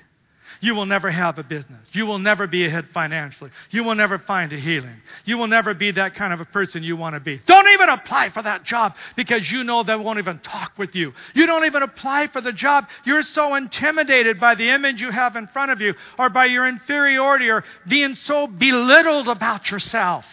You 0.60 0.76
will 0.76 0.86
never 0.86 1.10
have 1.10 1.40
a 1.40 1.44
business. 1.44 1.88
You 1.92 2.06
will 2.06 2.20
never 2.20 2.46
be 2.46 2.66
ahead 2.66 2.86
financially. 2.94 3.50
You 3.72 3.84
will 3.84 3.96
never 3.96 4.20
find 4.20 4.54
a 4.54 4.58
healing. 4.58 5.02
You 5.26 5.38
will 5.38 5.48
never 5.48 5.74
be 5.74 5.92
that 5.92 6.14
kind 6.14 6.32
of 6.32 6.40
a 6.40 6.46
person 6.46 6.84
you 6.84 6.96
want 6.96 7.16
to 7.16 7.20
be. 7.20 7.42
Don't 7.48 7.68
even 7.70 7.90
apply 7.90 8.30
for 8.30 8.44
that 8.44 8.64
job 8.64 8.94
because 9.16 9.52
you 9.52 9.64
know 9.64 9.82
they 9.82 9.96
won't 9.96 10.20
even 10.20 10.40
talk 10.40 10.74
with 10.78 10.94
you. 10.94 11.14
You 11.34 11.48
don't 11.48 11.66
even 11.66 11.82
apply 11.82 12.28
for 12.28 12.42
the 12.42 12.54
job. 12.54 12.86
You're 13.06 13.24
so 13.24 13.56
intimidated 13.56 14.40
by 14.40 14.54
the 14.54 14.70
image 14.70 15.02
you 15.02 15.10
have 15.10 15.36
in 15.36 15.48
front 15.48 15.72
of 15.72 15.82
you 15.82 15.96
or 16.20 16.30
by 16.30 16.46
your 16.46 16.68
inferiority 16.68 17.50
or 17.50 17.64
being 17.88 18.14
so 18.14 18.46
belittled 18.46 19.30
about 19.30 19.72
yourself. 19.72 20.26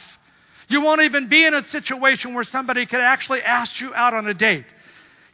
You 0.69 0.83
won't 0.83 1.01
even 1.01 1.29
be 1.29 1.47
in 1.47 1.55
a 1.55 1.67
situation 1.69 2.35
where 2.35 2.45
somebody 2.45 2.85
could 2.85 3.01
actually 3.01 3.43
ask 3.43 3.81
you 3.81 3.95
out 3.95 4.13
on 4.13 4.27
a 4.27 4.35
date. 4.35 4.67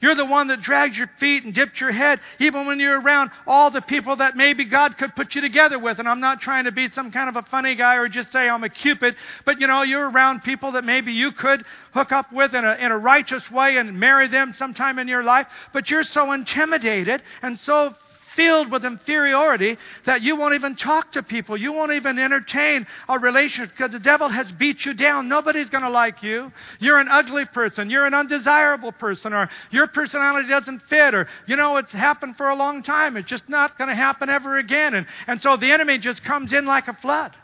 You're 0.04 0.14
the 0.14 0.26
one 0.26 0.48
that 0.48 0.60
drags 0.60 0.98
your 0.98 1.08
feet 1.18 1.44
and 1.44 1.54
dips 1.54 1.80
your 1.80 1.90
head, 1.90 2.20
even 2.38 2.66
when 2.66 2.78
you're 2.78 3.00
around 3.00 3.30
all 3.46 3.70
the 3.70 3.80
people 3.80 4.16
that 4.16 4.36
maybe 4.36 4.66
God 4.66 4.98
could 4.98 5.16
put 5.16 5.34
you 5.34 5.40
together 5.40 5.78
with. 5.78 5.98
And 5.98 6.06
I'm 6.06 6.20
not 6.20 6.42
trying 6.42 6.64
to 6.64 6.72
be 6.72 6.90
some 6.90 7.10
kind 7.10 7.26
of 7.26 7.36
a 7.36 7.42
funny 7.48 7.74
guy 7.74 7.96
or 7.96 8.06
just 8.06 8.30
say 8.30 8.46
I'm 8.46 8.64
a 8.64 8.68
cupid, 8.68 9.16
but 9.46 9.62
you 9.62 9.66
know, 9.66 9.80
you're 9.80 10.10
around 10.10 10.42
people 10.42 10.72
that 10.72 10.84
maybe 10.84 11.14
you 11.14 11.32
could 11.32 11.64
hook 11.94 12.12
up 12.12 12.30
with 12.34 12.54
in 12.54 12.66
a, 12.66 12.74
in 12.74 12.92
a 12.92 12.98
righteous 12.98 13.50
way 13.50 13.78
and 13.78 13.98
marry 13.98 14.28
them 14.28 14.52
sometime 14.58 14.98
in 14.98 15.08
your 15.08 15.24
life, 15.24 15.46
but 15.72 15.88
you're 15.88 16.02
so 16.02 16.32
intimidated 16.32 17.22
and 17.40 17.58
so 17.58 17.94
filled 18.34 18.70
with 18.70 18.84
inferiority 18.84 19.76
that 20.06 20.22
you 20.22 20.36
won't 20.36 20.54
even 20.54 20.76
talk 20.76 21.12
to 21.12 21.22
people. 21.22 21.56
You 21.56 21.72
won't 21.72 21.92
even 21.92 22.18
entertain 22.18 22.86
a 23.08 23.18
relationship 23.18 23.74
because 23.76 23.92
the 23.92 23.98
devil 23.98 24.28
has 24.28 24.50
beat 24.52 24.84
you 24.84 24.94
down. 24.94 25.28
Nobody's 25.28 25.68
going 25.68 25.84
to 25.84 25.90
like 25.90 26.22
you. 26.22 26.52
You're 26.78 26.98
an 26.98 27.08
ugly 27.08 27.44
person. 27.44 27.90
You're 27.90 28.06
an 28.06 28.14
undesirable 28.14 28.92
person 28.92 29.32
or 29.32 29.48
your 29.70 29.86
personality 29.86 30.48
doesn't 30.48 30.82
fit 30.82 31.14
or, 31.14 31.28
you 31.46 31.56
know, 31.56 31.76
it's 31.76 31.92
happened 31.92 32.36
for 32.36 32.50
a 32.50 32.54
long 32.54 32.82
time. 32.82 33.16
It's 33.16 33.28
just 33.28 33.48
not 33.48 33.78
going 33.78 33.88
to 33.88 33.94
happen 33.94 34.28
ever 34.28 34.58
again. 34.58 34.94
And, 34.94 35.06
and 35.26 35.40
so 35.40 35.56
the 35.56 35.70
enemy 35.72 35.98
just 35.98 36.22
comes 36.24 36.52
in 36.52 36.66
like 36.66 36.88
a 36.88 36.94
flood 36.94 37.34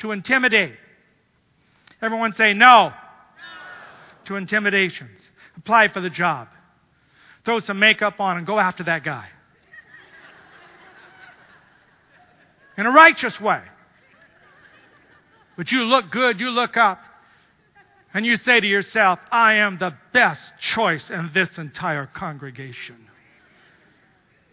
to 0.00 0.12
intimidate. 0.12 0.74
Everyone 2.02 2.34
say 2.34 2.52
no, 2.52 2.88
no. 2.88 2.94
to 4.26 4.36
intimidations. 4.36 5.18
Apply 5.56 5.88
for 5.88 6.00
the 6.00 6.10
job 6.10 6.48
throw 7.46 7.60
some 7.60 7.78
makeup 7.78 8.20
on 8.20 8.36
and 8.36 8.46
go 8.46 8.58
after 8.58 8.84
that 8.84 9.02
guy. 9.04 9.26
In 12.76 12.84
a 12.84 12.90
righteous 12.90 13.40
way. 13.40 13.62
But 15.56 15.72
you 15.72 15.84
look 15.84 16.10
good, 16.10 16.38
you 16.38 16.50
look 16.50 16.76
up, 16.76 17.00
and 18.12 18.26
you 18.26 18.36
say 18.36 18.60
to 18.60 18.66
yourself, 18.66 19.18
I 19.30 19.54
am 19.54 19.78
the 19.78 19.94
best 20.12 20.50
choice 20.58 21.08
in 21.08 21.30
this 21.32 21.56
entire 21.56 22.06
congregation. 22.06 22.96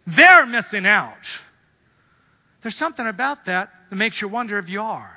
They're 0.07 0.45
missing 0.45 0.85
out. 0.85 1.17
There's 2.61 2.75
something 2.75 3.07
about 3.07 3.45
that 3.45 3.69
that 3.89 3.95
makes 3.95 4.21
you 4.21 4.29
wonder 4.29 4.57
if 4.59 4.69
you 4.69 4.81
are. 4.81 5.11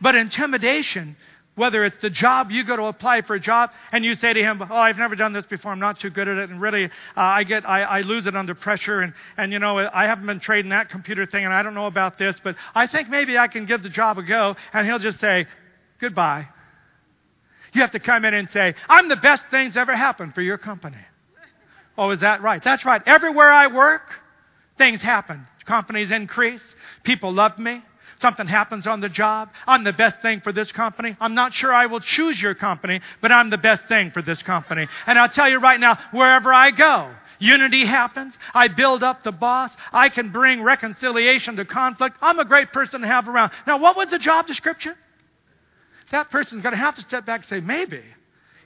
But 0.00 0.14
intimidation 0.14 1.16
whether 1.56 1.84
it's 1.84 2.00
the 2.02 2.10
job, 2.10 2.50
you 2.50 2.64
go 2.64 2.76
to 2.76 2.84
apply 2.84 3.22
for 3.22 3.34
a 3.34 3.40
job 3.40 3.70
and 3.90 4.04
you 4.04 4.14
say 4.14 4.32
to 4.32 4.40
him, 4.40 4.62
Oh, 4.62 4.76
I've 4.76 4.98
never 4.98 5.16
done 5.16 5.32
this 5.32 5.46
before. 5.46 5.72
I'm 5.72 5.80
not 5.80 5.98
too 5.98 6.10
good 6.10 6.28
at 6.28 6.36
it. 6.36 6.50
And 6.50 6.60
really, 6.60 6.84
uh, 6.84 6.88
I 7.16 7.44
get, 7.44 7.68
I, 7.68 7.82
I 7.82 8.00
lose 8.02 8.26
it 8.26 8.36
under 8.36 8.54
pressure. 8.54 9.00
And, 9.00 9.14
and, 9.36 9.52
you 9.52 9.58
know, 9.58 9.78
I 9.78 10.04
haven't 10.04 10.26
been 10.26 10.38
trading 10.38 10.70
that 10.70 10.90
computer 10.90 11.26
thing 11.26 11.44
and 11.44 11.52
I 11.52 11.62
don't 11.62 11.74
know 11.74 11.86
about 11.86 12.18
this, 12.18 12.36
but 12.44 12.56
I 12.74 12.86
think 12.86 13.08
maybe 13.08 13.38
I 13.38 13.48
can 13.48 13.64
give 13.66 13.82
the 13.82 13.88
job 13.88 14.18
a 14.18 14.22
go. 14.22 14.54
And 14.72 14.86
he'll 14.86 14.98
just 14.98 15.18
say, 15.18 15.46
Goodbye. 15.98 16.46
You 17.72 17.80
have 17.80 17.92
to 17.92 18.00
come 18.00 18.24
in 18.24 18.34
and 18.34 18.48
say, 18.50 18.74
I'm 18.88 19.08
the 19.08 19.16
best 19.16 19.44
thing's 19.50 19.76
ever 19.76 19.94
happened 19.96 20.34
for 20.34 20.42
your 20.42 20.58
company. 20.58 20.96
Oh, 21.98 22.10
is 22.10 22.20
that 22.20 22.42
right? 22.42 22.62
That's 22.62 22.84
right. 22.84 23.02
Everywhere 23.06 23.50
I 23.50 23.66
work, 23.68 24.02
things 24.76 25.00
happen. 25.00 25.46
Companies 25.64 26.10
increase. 26.10 26.60
People 27.02 27.32
love 27.32 27.58
me. 27.58 27.82
Something 28.20 28.46
happens 28.46 28.86
on 28.86 29.00
the 29.00 29.08
job. 29.08 29.50
I'm 29.66 29.84
the 29.84 29.92
best 29.92 30.22
thing 30.22 30.40
for 30.40 30.52
this 30.52 30.72
company. 30.72 31.16
I'm 31.20 31.34
not 31.34 31.52
sure 31.52 31.72
I 31.72 31.86
will 31.86 32.00
choose 32.00 32.40
your 32.40 32.54
company, 32.54 33.00
but 33.20 33.30
I'm 33.30 33.50
the 33.50 33.58
best 33.58 33.86
thing 33.86 34.10
for 34.10 34.22
this 34.22 34.42
company. 34.42 34.88
And 35.06 35.18
I'll 35.18 35.28
tell 35.28 35.48
you 35.48 35.58
right 35.58 35.78
now, 35.78 35.98
wherever 36.12 36.52
I 36.52 36.70
go, 36.70 37.10
unity 37.38 37.84
happens. 37.84 38.34
I 38.54 38.68
build 38.68 39.02
up 39.02 39.22
the 39.22 39.32
boss. 39.32 39.76
I 39.92 40.08
can 40.08 40.32
bring 40.32 40.62
reconciliation 40.62 41.56
to 41.56 41.66
conflict. 41.66 42.16
I'm 42.22 42.38
a 42.38 42.44
great 42.46 42.72
person 42.72 43.02
to 43.02 43.06
have 43.06 43.28
around. 43.28 43.52
Now, 43.66 43.78
what 43.78 43.96
was 43.96 44.08
the 44.08 44.18
job 44.18 44.46
description? 44.46 44.94
that 46.10 46.30
person's 46.30 46.62
going 46.62 46.72
to 46.72 46.78
have 46.78 46.94
to 46.96 47.02
step 47.02 47.26
back 47.26 47.40
and 47.40 47.48
say, 47.48 47.60
maybe 47.60 48.02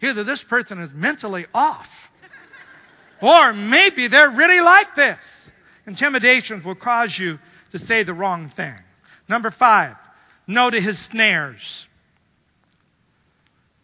either 0.03 0.25
this 0.25 0.43
person 0.43 0.81
is 0.81 0.91
mentally 0.93 1.47
off, 1.55 1.89
or 3.23 3.53
maybe 3.53 4.09
they're 4.09 4.31
really 4.31 4.61
like 4.61 4.95
this. 4.97 5.19
Intimidations 5.87 6.65
will 6.65 6.75
cause 6.75 7.19
you 7.19 7.39
to 7.73 7.79
say 7.79 8.03
the 8.03 8.15
wrong 8.15 8.51
thing. 8.57 8.75
Number 9.31 9.53
five, 9.53 9.95
no 10.49 10.71
to 10.71 10.81
his 10.81 10.99
snares. 10.99 11.87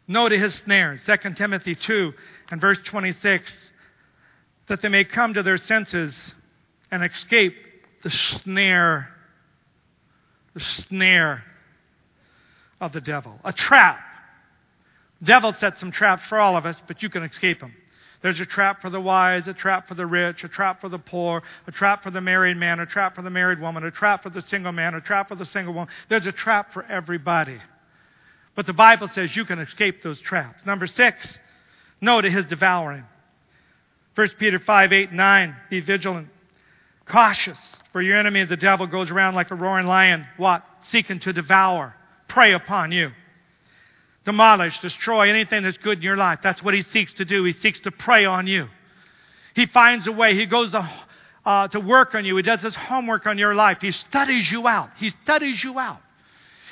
No 0.08 0.28
to 0.28 0.36
his 0.36 0.56
snares. 0.56 1.02
2 1.06 1.34
Timothy 1.34 1.76
2 1.76 2.12
and 2.50 2.60
verse 2.60 2.78
26 2.84 3.54
that 4.66 4.82
they 4.82 4.88
may 4.88 5.04
come 5.04 5.34
to 5.34 5.44
their 5.44 5.56
senses 5.56 6.16
and 6.90 7.04
escape 7.04 7.54
the 8.02 8.10
snare, 8.10 9.08
the 10.54 10.60
snare 10.60 11.44
of 12.80 12.92
the 12.92 13.00
devil. 13.00 13.38
A 13.44 13.52
trap. 13.52 14.00
Devil 15.22 15.52
sets 15.52 15.78
some 15.78 15.92
traps 15.92 16.26
for 16.28 16.40
all 16.40 16.56
of 16.56 16.66
us, 16.66 16.76
but 16.88 17.04
you 17.04 17.08
can 17.08 17.22
escape 17.22 17.60
them. 17.60 17.72
There's 18.26 18.40
a 18.40 18.44
trap 18.44 18.82
for 18.82 18.90
the 18.90 19.00
wise, 19.00 19.46
a 19.46 19.54
trap 19.54 19.86
for 19.86 19.94
the 19.94 20.04
rich, 20.04 20.42
a 20.42 20.48
trap 20.48 20.80
for 20.80 20.88
the 20.88 20.98
poor, 20.98 21.44
a 21.68 21.70
trap 21.70 22.02
for 22.02 22.10
the 22.10 22.20
married 22.20 22.56
man, 22.56 22.80
a 22.80 22.84
trap 22.84 23.14
for 23.14 23.22
the 23.22 23.30
married 23.30 23.60
woman, 23.60 23.84
a 23.84 23.90
trap 23.92 24.24
for 24.24 24.30
the 24.30 24.42
single 24.42 24.72
man, 24.72 24.96
a 24.96 25.00
trap 25.00 25.28
for 25.28 25.36
the 25.36 25.46
single 25.46 25.72
woman. 25.72 25.88
There's 26.08 26.26
a 26.26 26.32
trap 26.32 26.72
for 26.72 26.82
everybody. 26.86 27.60
But 28.56 28.66
the 28.66 28.72
Bible 28.72 29.08
says 29.14 29.36
you 29.36 29.44
can 29.44 29.60
escape 29.60 30.02
those 30.02 30.20
traps. 30.20 30.66
Number 30.66 30.88
six, 30.88 31.38
no 32.00 32.20
to 32.20 32.28
his 32.28 32.44
devouring. 32.46 33.04
1 34.16 34.28
Peter 34.40 34.58
5, 34.58 34.92
8, 34.92 35.12
9. 35.12 35.56
Be 35.70 35.78
vigilant, 35.78 36.26
cautious, 37.08 37.58
for 37.92 38.02
your 38.02 38.16
enemy, 38.16 38.44
the 38.44 38.56
devil, 38.56 38.88
goes 38.88 39.12
around 39.12 39.36
like 39.36 39.52
a 39.52 39.54
roaring 39.54 39.86
lion. 39.86 40.26
What? 40.36 40.64
Seeking 40.88 41.20
to 41.20 41.32
devour, 41.32 41.94
prey 42.26 42.54
upon 42.54 42.90
you. 42.90 43.12
Demolish, 44.26 44.80
destroy 44.80 45.30
anything 45.30 45.62
that's 45.62 45.78
good 45.78 45.98
in 45.98 46.02
your 46.02 46.16
life. 46.16 46.40
That's 46.42 46.60
what 46.62 46.74
he 46.74 46.82
seeks 46.82 47.14
to 47.14 47.24
do. 47.24 47.44
He 47.44 47.52
seeks 47.52 47.78
to 47.80 47.92
prey 47.92 48.24
on 48.24 48.48
you. 48.48 48.68
He 49.54 49.66
finds 49.66 50.08
a 50.08 50.12
way. 50.12 50.34
He 50.34 50.46
goes 50.46 50.72
to, 50.72 50.90
uh, 51.46 51.68
to 51.68 51.78
work 51.78 52.16
on 52.16 52.24
you. 52.24 52.36
He 52.36 52.42
does 52.42 52.60
his 52.60 52.74
homework 52.74 53.26
on 53.26 53.38
your 53.38 53.54
life. 53.54 53.78
He 53.80 53.92
studies 53.92 54.50
you 54.50 54.66
out. 54.66 54.90
He 54.96 55.10
studies 55.22 55.62
you 55.62 55.78
out. 55.78 56.00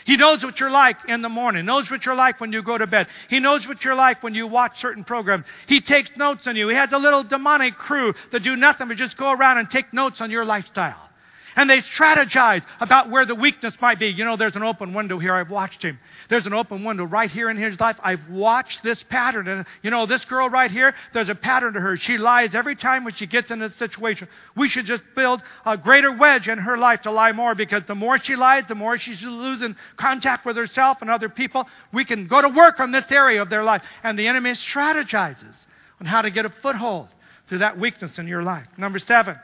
He 0.04 0.16
knows 0.16 0.44
what 0.44 0.58
you're 0.58 0.68
like 0.68 0.96
in 1.08 1.22
the 1.22 1.28
morning, 1.28 1.64
knows 1.64 1.90
what 1.90 2.04
you're 2.04 2.16
like 2.16 2.40
when 2.40 2.52
you 2.52 2.62
go 2.62 2.76
to 2.76 2.86
bed. 2.86 3.06
He 3.30 3.38
knows 3.38 3.66
what 3.66 3.84
you're 3.84 3.94
like 3.94 4.22
when 4.22 4.34
you 4.34 4.46
watch 4.48 4.80
certain 4.80 5.04
programs. 5.04 5.46
He 5.66 5.80
takes 5.80 6.10
notes 6.16 6.46
on 6.46 6.56
you. 6.56 6.68
He 6.68 6.74
has 6.74 6.92
a 6.92 6.98
little 6.98 7.22
demonic 7.22 7.76
crew 7.76 8.14
that 8.32 8.42
do 8.42 8.56
nothing 8.56 8.88
but 8.88 8.96
just 8.98 9.16
go 9.16 9.32
around 9.32 9.58
and 9.58 9.70
take 9.70 9.92
notes 9.94 10.20
on 10.20 10.30
your 10.30 10.44
lifestyle. 10.44 11.08
And 11.56 11.70
they 11.70 11.80
strategize 11.80 12.64
about 12.80 13.10
where 13.10 13.24
the 13.24 13.34
weakness 13.34 13.74
might 13.80 13.98
be. 13.98 14.08
You 14.08 14.24
know, 14.24 14.36
there's 14.36 14.56
an 14.56 14.62
open 14.62 14.92
window 14.92 15.18
here. 15.18 15.34
I've 15.34 15.50
watched 15.50 15.82
him. 15.82 15.98
There's 16.28 16.46
an 16.46 16.54
open 16.54 16.84
window 16.84 17.04
right 17.04 17.30
here 17.30 17.48
in 17.48 17.56
his 17.56 17.78
life. 17.78 17.96
I've 18.02 18.28
watched 18.28 18.82
this 18.82 19.02
pattern. 19.04 19.46
And, 19.46 19.66
you 19.82 19.90
know, 19.90 20.06
this 20.06 20.24
girl 20.24 20.48
right 20.50 20.70
here, 20.70 20.94
there's 21.12 21.28
a 21.28 21.34
pattern 21.34 21.74
to 21.74 21.80
her. 21.80 21.96
She 21.96 22.18
lies 22.18 22.54
every 22.54 22.74
time 22.74 23.04
when 23.04 23.14
she 23.14 23.26
gets 23.26 23.50
in 23.50 23.62
a 23.62 23.72
situation. 23.74 24.28
We 24.56 24.68
should 24.68 24.86
just 24.86 25.02
build 25.14 25.42
a 25.64 25.76
greater 25.76 26.12
wedge 26.12 26.48
in 26.48 26.58
her 26.58 26.76
life 26.76 27.02
to 27.02 27.10
lie 27.10 27.32
more 27.32 27.54
because 27.54 27.84
the 27.86 27.94
more 27.94 28.18
she 28.18 28.36
lies, 28.36 28.64
the 28.66 28.74
more 28.74 28.96
she's 28.96 29.22
losing 29.22 29.76
contact 29.96 30.44
with 30.44 30.56
herself 30.56 31.02
and 31.02 31.10
other 31.10 31.28
people. 31.28 31.68
We 31.92 32.04
can 32.04 32.26
go 32.26 32.42
to 32.42 32.48
work 32.48 32.80
on 32.80 32.90
this 32.90 33.10
area 33.10 33.40
of 33.40 33.50
their 33.50 33.64
life. 33.64 33.82
And 34.02 34.18
the 34.18 34.26
enemy 34.26 34.50
strategizes 34.52 35.54
on 36.00 36.06
how 36.06 36.22
to 36.22 36.30
get 36.30 36.44
a 36.44 36.50
foothold 36.50 37.08
through 37.48 37.58
that 37.58 37.78
weakness 37.78 38.18
in 38.18 38.26
your 38.26 38.42
life. 38.42 38.66
Number 38.76 38.98
seven. 38.98 39.36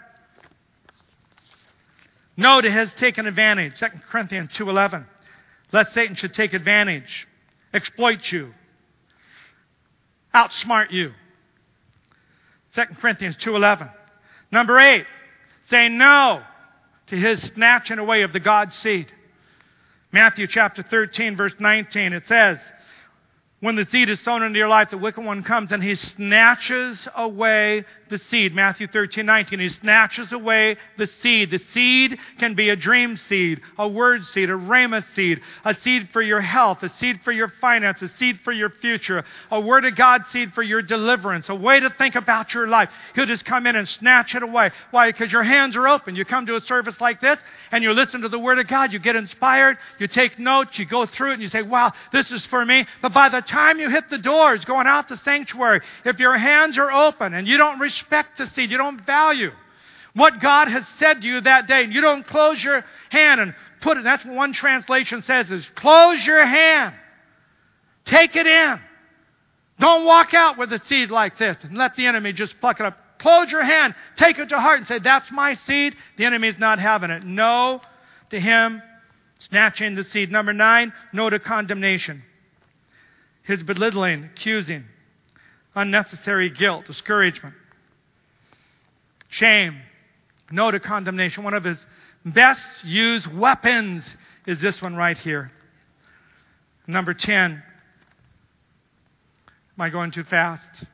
No 2.40 2.62
to 2.62 2.70
his 2.70 2.90
taken 2.94 3.26
advantage. 3.26 3.78
2 3.78 3.86
Corinthians 4.10 4.50
2.11. 4.52 5.04
Lest 5.72 5.92
Satan 5.92 6.16
should 6.16 6.32
take 6.32 6.54
advantage, 6.54 7.28
exploit 7.74 8.32
you, 8.32 8.54
outsmart 10.34 10.90
you. 10.90 11.12
2 12.74 12.82
Corinthians 12.98 13.36
2.11. 13.36 13.92
Number 14.50 14.80
8. 14.80 15.04
Say 15.68 15.90
no 15.90 16.42
to 17.08 17.16
his 17.16 17.42
snatching 17.42 17.98
away 17.98 18.22
of 18.22 18.32
the 18.32 18.40
God 18.40 18.72
seed. 18.72 19.12
Matthew 20.10 20.46
chapter 20.46 20.82
13 20.82 21.36
verse 21.36 21.54
19. 21.58 22.14
It 22.14 22.26
says, 22.26 22.58
when 23.60 23.76
the 23.76 23.84
seed 23.84 24.08
is 24.08 24.18
sown 24.20 24.42
into 24.42 24.58
your 24.58 24.68
life, 24.68 24.90
the 24.90 24.96
wicked 24.96 25.22
one 25.22 25.42
comes 25.42 25.70
and 25.70 25.82
he 25.82 25.94
snatches 25.94 27.06
away 27.14 27.84
the 28.08 28.18
seed. 28.18 28.54
Matthew 28.54 28.86
13, 28.86 29.24
19. 29.24 29.60
He 29.60 29.68
snatches 29.68 30.32
away 30.32 30.76
the 30.96 31.06
seed. 31.06 31.50
The 31.50 31.58
seed 31.58 32.18
can 32.38 32.54
be 32.54 32.70
a 32.70 32.76
dream 32.76 33.16
seed, 33.16 33.60
a 33.78 33.86
word 33.86 34.24
seed, 34.24 34.50
a 34.50 34.54
rhema 34.54 35.04
seed, 35.14 35.40
a 35.64 35.74
seed 35.74 36.08
for 36.10 36.22
your 36.22 36.40
health, 36.40 36.82
a 36.82 36.88
seed 36.88 37.20
for 37.22 37.32
your 37.32 37.48
finance, 37.60 38.02
a 38.02 38.08
seed 38.16 38.40
for 38.40 38.52
your 38.52 38.70
future, 38.70 39.24
a 39.50 39.60
word 39.60 39.84
of 39.84 39.94
God 39.94 40.24
seed 40.30 40.52
for 40.54 40.62
your 40.62 40.82
deliverance, 40.82 41.48
a 41.48 41.54
way 41.54 41.80
to 41.80 41.90
think 41.90 42.16
about 42.16 42.52
your 42.52 42.66
life. 42.66 42.90
He'll 43.14 43.26
just 43.26 43.44
come 43.44 43.66
in 43.66 43.76
and 43.76 43.88
snatch 43.88 44.34
it 44.34 44.42
away. 44.42 44.72
Why? 44.90 45.12
Because 45.12 45.32
your 45.32 45.42
hands 45.42 45.76
are 45.76 45.86
open. 45.86 46.16
You 46.16 46.24
come 46.24 46.46
to 46.46 46.56
a 46.56 46.60
service 46.62 47.00
like 47.00 47.20
this 47.20 47.38
and 47.70 47.84
you 47.84 47.92
listen 47.92 48.22
to 48.22 48.28
the 48.28 48.38
word 48.38 48.58
of 48.58 48.66
God. 48.66 48.92
You 48.92 48.98
get 48.98 49.16
inspired. 49.16 49.78
You 49.98 50.08
take 50.08 50.38
notes. 50.38 50.78
You 50.78 50.86
go 50.86 51.06
through 51.06 51.30
it 51.30 51.34
and 51.34 51.42
you 51.42 51.48
say, 51.48 51.62
wow, 51.62 51.92
this 52.12 52.30
is 52.32 52.44
for 52.46 52.64
me. 52.64 52.86
But 53.02 53.12
by 53.12 53.28
the 53.28 53.42
time 53.50 53.78
you 53.80 53.90
hit 53.90 54.08
the 54.08 54.18
doors 54.18 54.64
going 54.64 54.86
out 54.86 55.08
the 55.08 55.16
sanctuary, 55.18 55.80
if 56.04 56.18
your 56.18 56.36
hands 56.36 56.78
are 56.78 56.90
open 56.90 57.34
and 57.34 57.46
you 57.46 57.58
don't 57.58 57.78
respect 57.80 58.38
the 58.38 58.46
seed, 58.46 58.70
you 58.70 58.78
don't 58.78 59.04
value 59.04 59.50
what 60.14 60.40
God 60.40 60.68
has 60.68 60.86
said 60.98 61.22
to 61.22 61.26
you 61.26 61.40
that 61.42 61.66
day, 61.66 61.84
and 61.84 61.92
you 61.92 62.00
don't 62.00 62.26
close 62.26 62.62
your 62.62 62.84
hand 63.10 63.40
and 63.40 63.54
put 63.80 63.96
it, 63.96 64.04
that's 64.04 64.24
what 64.24 64.34
one 64.34 64.52
translation 64.52 65.22
says 65.22 65.50
is 65.50 65.68
close 65.74 66.24
your 66.26 66.44
hand. 66.44 66.94
Take 68.04 68.34
it 68.34 68.46
in. 68.46 68.80
Don't 69.78 70.04
walk 70.04 70.34
out 70.34 70.58
with 70.58 70.72
a 70.72 70.78
seed 70.86 71.10
like 71.10 71.38
this 71.38 71.56
and 71.62 71.76
let 71.76 71.96
the 71.96 72.06
enemy 72.06 72.32
just 72.32 72.60
pluck 72.60 72.80
it 72.80 72.86
up. 72.86 72.98
Close 73.18 73.50
your 73.52 73.62
hand, 73.62 73.94
take 74.16 74.38
it 74.38 74.48
to 74.48 74.58
heart 74.58 74.78
and 74.78 74.88
say, 74.88 74.98
That's 74.98 75.30
my 75.30 75.54
seed. 75.54 75.94
The 76.16 76.24
enemy's 76.24 76.58
not 76.58 76.78
having 76.78 77.10
it. 77.10 77.22
No 77.24 77.80
to 78.30 78.40
him 78.40 78.82
snatching 79.38 79.94
the 79.94 80.04
seed. 80.04 80.30
Number 80.32 80.52
nine, 80.52 80.92
no 81.12 81.28
to 81.30 81.38
condemnation 81.38 82.22
his 83.42 83.62
belittling, 83.62 84.24
accusing, 84.24 84.84
unnecessary 85.74 86.50
guilt, 86.50 86.86
discouragement, 86.86 87.54
shame, 89.28 89.80
no 90.50 90.70
to 90.70 90.80
condemnation. 90.80 91.44
One 91.44 91.54
of 91.54 91.64
his 91.64 91.78
best 92.24 92.66
used 92.84 93.26
weapons 93.26 94.04
is 94.46 94.60
this 94.60 94.80
one 94.82 94.96
right 94.96 95.16
here. 95.16 95.52
Number 96.86 97.14
10. 97.14 97.52
Am 97.52 97.62
I 99.78 99.88
going 99.90 100.10
too 100.10 100.24
fast? 100.24 100.84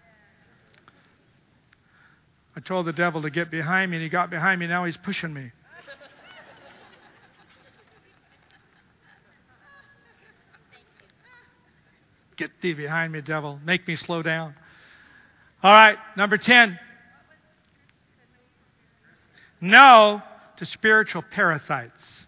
I 2.55 2.61
told 2.61 2.87
the 2.87 2.93
devil 2.93 3.23
to 3.23 3.31
get 3.31 3.51
behind 3.51 3.91
me, 3.91 3.97
and 3.97 4.05
he 4.05 4.09
got 4.09 4.31
behind 4.31 4.61
me. 4.61 4.67
Now 4.67 4.85
he's 4.85 4.97
pushing 4.97 5.33
me. 5.33 5.51
Get 12.37 12.51
thee 12.61 12.75
behind 12.75 13.13
me, 13.13 13.21
devil. 13.23 13.59
Make 13.65 13.89
me 13.89 13.97
slow 13.97 14.23
down. 14.23 14.55
All 15.63 15.73
right, 15.73 15.97
number 16.17 16.37
10. 16.37 16.79
No 19.61 20.23
to 20.59 20.67
spiritual 20.67 21.23
parasites. 21.23 22.27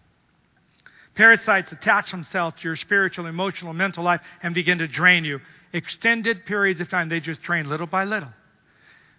Parasites 1.15 1.71
attach 1.71 2.11
themselves 2.11 2.55
to 2.61 2.67
your 2.67 2.75
spiritual, 2.75 3.27
emotional, 3.27 3.73
mental 3.73 4.03
life 4.03 4.21
and 4.41 4.55
begin 4.55 4.79
to 4.79 4.87
drain 4.87 5.25
you. 5.25 5.39
Extended 5.73 6.45
periods 6.45 6.81
of 6.81 6.89
time, 6.89 7.09
they 7.09 7.19
just 7.19 7.41
drain 7.41 7.69
little 7.69 7.87
by 7.87 8.05
little. 8.05 8.29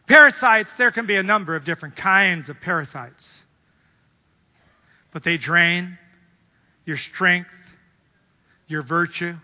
Parasites, 0.09 0.71
there 0.77 0.91
can 0.91 1.07
be 1.07 1.17
a 1.17 1.23
number 1.23 1.55
of 1.55 1.65
different 1.65 1.95
kinds 1.97 2.49
of 2.49 2.61
parasites. 2.61 3.43
But 5.13 5.23
they 5.23 5.37
drain 5.37 5.99
your 6.85 6.97
strength, 6.97 7.51
your 8.67 8.83
virtue, 8.83 9.35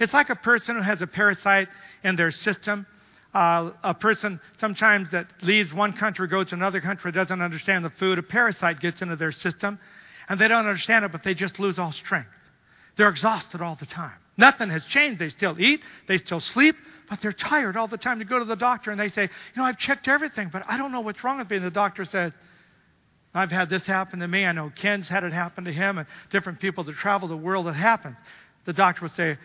it's 0.00 0.12
like 0.12 0.30
a 0.30 0.36
person 0.36 0.76
who 0.76 0.82
has 0.82 1.02
a 1.02 1.06
parasite 1.06 1.68
in 2.04 2.16
their 2.16 2.30
system. 2.30 2.86
Uh, 3.34 3.72
a 3.82 3.94
person 3.94 4.40
sometimes 4.58 5.10
that 5.10 5.26
leaves 5.42 5.72
one 5.72 5.92
country, 5.92 6.26
goes 6.26 6.48
to 6.48 6.54
another 6.54 6.80
country, 6.80 7.12
doesn't 7.12 7.42
understand 7.42 7.84
the 7.84 7.90
food. 7.90 8.18
A 8.18 8.22
parasite 8.22 8.80
gets 8.80 9.02
into 9.02 9.16
their 9.16 9.32
system, 9.32 9.78
and 10.28 10.40
they 10.40 10.48
don't 10.48 10.66
understand 10.66 11.04
it, 11.04 11.12
but 11.12 11.22
they 11.22 11.34
just 11.34 11.58
lose 11.58 11.78
all 11.78 11.92
strength. 11.92 12.30
They're 12.96 13.10
exhausted 13.10 13.60
all 13.60 13.76
the 13.78 13.86
time. 13.86 14.14
Nothing 14.38 14.70
has 14.70 14.84
changed. 14.86 15.18
They 15.18 15.28
still 15.30 15.60
eat, 15.60 15.80
they 16.08 16.18
still 16.18 16.40
sleep, 16.40 16.76
but 17.08 17.20
they're 17.20 17.32
tired 17.32 17.76
all 17.76 17.88
the 17.88 17.98
time. 17.98 18.18
To 18.18 18.24
go 18.24 18.38
to 18.38 18.44
the 18.44 18.56
doctor 18.56 18.90
and 18.90 18.98
they 18.98 19.08
say, 19.10 19.22
You 19.22 19.28
know, 19.56 19.64
I've 19.64 19.78
checked 19.78 20.08
everything, 20.08 20.48
but 20.52 20.62
I 20.66 20.76
don't 20.76 20.92
know 20.92 21.00
what's 21.00 21.22
wrong 21.22 21.38
with 21.38 21.50
me. 21.50 21.56
And 21.56 21.64
the 21.64 21.70
doctor 21.70 22.04
says, 22.04 22.32
I've 23.34 23.50
had 23.50 23.68
this 23.68 23.84
happen 23.84 24.20
to 24.20 24.28
me. 24.28 24.46
I 24.46 24.52
know 24.52 24.72
Ken's 24.74 25.06
had 25.08 25.24
it 25.24 25.32
happen 25.32 25.64
to 25.64 25.72
him, 25.72 25.98
and 25.98 26.06
different 26.30 26.58
people 26.58 26.84
that 26.84 26.96
travel 26.96 27.28
the 27.28 27.36
world 27.36 27.66
it 27.68 27.74
happens. 27.74 28.16
The 28.64 28.72
doctor 28.72 29.02
would 29.02 29.12
say, 29.12 29.36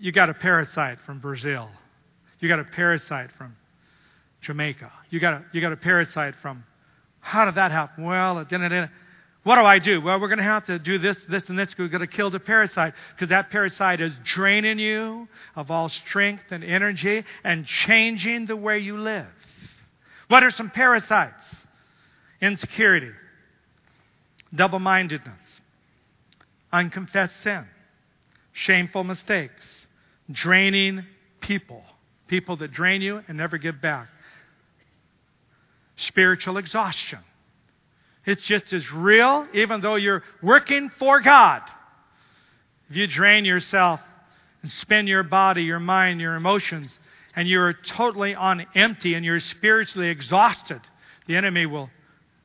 you 0.00 0.12
got 0.12 0.30
a 0.30 0.34
parasite 0.34 0.98
from 1.06 1.18
Brazil. 1.20 1.68
You 2.40 2.48
got 2.48 2.58
a 2.58 2.64
parasite 2.64 3.30
from 3.38 3.56
Jamaica. 4.40 4.90
You 5.10 5.20
got 5.20 5.34
a, 5.34 5.44
you 5.52 5.60
got 5.60 5.72
a 5.72 5.76
parasite 5.76 6.34
from, 6.42 6.64
how 7.20 7.44
did 7.44 7.54
that 7.54 7.70
happen? 7.70 8.04
Well, 8.04 8.38
it 8.38 8.48
didn't, 8.48 8.90
What 9.44 9.56
do 9.56 9.62
I 9.62 9.78
do? 9.78 10.00
Well, 10.00 10.20
we're 10.20 10.28
going 10.28 10.38
to 10.38 10.44
have 10.44 10.66
to 10.66 10.78
do 10.78 10.98
this, 10.98 11.16
this, 11.28 11.48
and 11.48 11.58
this. 11.58 11.74
We're 11.78 11.88
going 11.88 12.00
to 12.00 12.06
kill 12.06 12.30
the 12.30 12.40
parasite 12.40 12.94
because 13.14 13.28
that 13.28 13.50
parasite 13.50 14.00
is 14.00 14.12
draining 14.24 14.78
you 14.78 15.28
of 15.54 15.70
all 15.70 15.88
strength 15.88 16.44
and 16.50 16.64
energy 16.64 17.24
and 17.44 17.66
changing 17.66 18.46
the 18.46 18.56
way 18.56 18.78
you 18.78 18.98
live. 18.98 19.26
What 20.28 20.42
are 20.42 20.50
some 20.50 20.70
parasites? 20.70 21.44
Insecurity, 22.40 23.12
double 24.52 24.80
mindedness, 24.80 25.38
unconfessed 26.72 27.34
sin, 27.44 27.64
shameful 28.52 29.04
mistakes, 29.04 29.81
draining 30.30 31.04
people, 31.40 31.82
people 32.28 32.56
that 32.56 32.72
drain 32.72 33.02
you 33.02 33.22
and 33.28 33.36
never 33.36 33.58
give 33.58 33.80
back, 33.80 34.08
spiritual 35.96 36.56
exhaustion 36.56 37.18
it's 38.24 38.42
just 38.42 38.72
as 38.72 38.92
real, 38.92 39.46
even 39.52 39.80
though 39.80 39.96
you're 39.96 40.22
working 40.42 40.90
for 40.90 41.20
God. 41.20 41.62
If 42.88 42.96
you 42.96 43.06
drain 43.06 43.44
yourself 43.44 44.00
and 44.62 44.70
spend 44.70 45.08
your 45.08 45.24
body, 45.24 45.64
your 45.64 45.80
mind, 45.80 46.20
your 46.20 46.36
emotions, 46.36 46.96
and 47.34 47.48
you're 47.48 47.72
totally 47.72 48.34
on 48.34 48.64
empty 48.74 49.14
and 49.14 49.24
you're 49.24 49.40
spiritually 49.40 50.08
exhausted, 50.08 50.80
the 51.26 51.36
enemy 51.36 51.66
will 51.66 51.90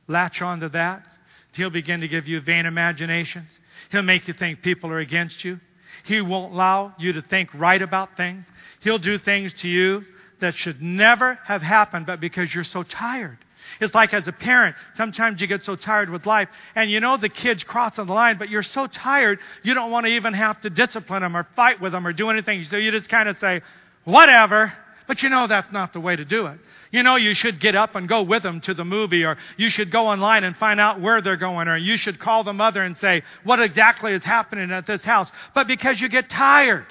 latch 0.08 0.42
onto 0.42 0.68
that. 0.70 1.04
He'll 1.52 1.70
begin 1.70 2.00
to 2.00 2.08
give 2.08 2.26
you 2.26 2.40
vain 2.40 2.66
imaginations. 2.66 3.50
He'll 3.90 4.02
make 4.02 4.26
you 4.26 4.34
think 4.34 4.62
people 4.62 4.90
are 4.90 4.98
against 4.98 5.44
you. 5.44 5.60
He 6.04 6.20
won't 6.20 6.52
allow 6.52 6.94
you 6.98 7.12
to 7.14 7.22
think 7.22 7.52
right 7.54 7.80
about 7.80 8.16
things. 8.16 8.44
He'll 8.80 8.98
do 8.98 9.18
things 9.18 9.52
to 9.54 9.68
you 9.68 10.04
that 10.40 10.54
should 10.54 10.80
never 10.80 11.38
have 11.44 11.62
happened, 11.62 12.06
but 12.06 12.20
because 12.20 12.54
you're 12.54 12.64
so 12.64 12.82
tired. 12.82 13.38
It's 13.80 13.94
like 13.94 14.14
as 14.14 14.26
a 14.26 14.32
parent, 14.32 14.76
sometimes 14.94 15.40
you 15.40 15.46
get 15.46 15.62
so 15.62 15.76
tired 15.76 16.10
with 16.10 16.26
life, 16.26 16.48
and 16.74 16.90
you 16.90 17.00
know 17.00 17.16
the 17.16 17.28
kid's 17.28 17.64
crossing 17.64 18.06
the 18.06 18.12
line, 18.12 18.38
but 18.38 18.48
you're 18.48 18.62
so 18.62 18.86
tired, 18.86 19.40
you 19.62 19.74
don't 19.74 19.90
want 19.90 20.06
to 20.06 20.12
even 20.12 20.32
have 20.34 20.60
to 20.62 20.70
discipline 20.70 21.22
them 21.22 21.36
or 21.36 21.46
fight 21.54 21.80
with 21.80 21.92
them 21.92 22.06
or 22.06 22.12
do 22.12 22.30
anything. 22.30 22.64
So 22.64 22.76
you 22.76 22.90
just 22.90 23.08
kind 23.08 23.28
of 23.28 23.36
say, 23.40 23.62
whatever. 24.04 24.72
But 25.08 25.22
you 25.22 25.30
know 25.30 25.46
that's 25.46 25.72
not 25.72 25.94
the 25.94 26.00
way 26.00 26.14
to 26.14 26.24
do 26.24 26.46
it. 26.46 26.58
You 26.92 27.02
know 27.02 27.16
you 27.16 27.34
should 27.34 27.58
get 27.60 27.74
up 27.74 27.96
and 27.96 28.06
go 28.06 28.22
with 28.22 28.42
them 28.42 28.60
to 28.60 28.74
the 28.74 28.84
movie, 28.84 29.24
or 29.24 29.38
you 29.56 29.70
should 29.70 29.90
go 29.90 30.06
online 30.06 30.44
and 30.44 30.54
find 30.56 30.78
out 30.78 31.00
where 31.00 31.20
they're 31.22 31.36
going, 31.36 31.66
or 31.66 31.76
you 31.76 31.96
should 31.96 32.20
call 32.20 32.44
the 32.44 32.52
mother 32.52 32.82
and 32.82 32.96
say, 32.98 33.22
what 33.42 33.58
exactly 33.58 34.12
is 34.12 34.22
happening 34.22 34.70
at 34.70 34.86
this 34.86 35.02
house? 35.02 35.28
But 35.54 35.66
because 35.66 36.00
you 36.00 36.10
get 36.10 36.28
tired, 36.28 36.86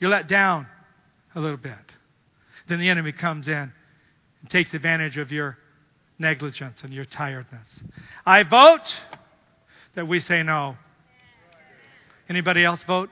you 0.00 0.08
let 0.08 0.28
down 0.28 0.66
a 1.36 1.40
little 1.40 1.56
bit. 1.56 1.72
Then 2.66 2.80
the 2.80 2.90
enemy 2.90 3.12
comes 3.12 3.46
in 3.46 3.72
and 4.42 4.50
takes 4.50 4.74
advantage 4.74 5.16
of 5.16 5.30
your 5.30 5.56
negligence 6.18 6.78
and 6.82 6.92
your 6.92 7.04
tiredness. 7.04 7.68
I 8.26 8.42
vote 8.42 8.94
that 9.94 10.08
we 10.08 10.18
say 10.18 10.42
no. 10.42 10.76
Anybody 12.28 12.64
else 12.64 12.82
vote? 12.82 13.10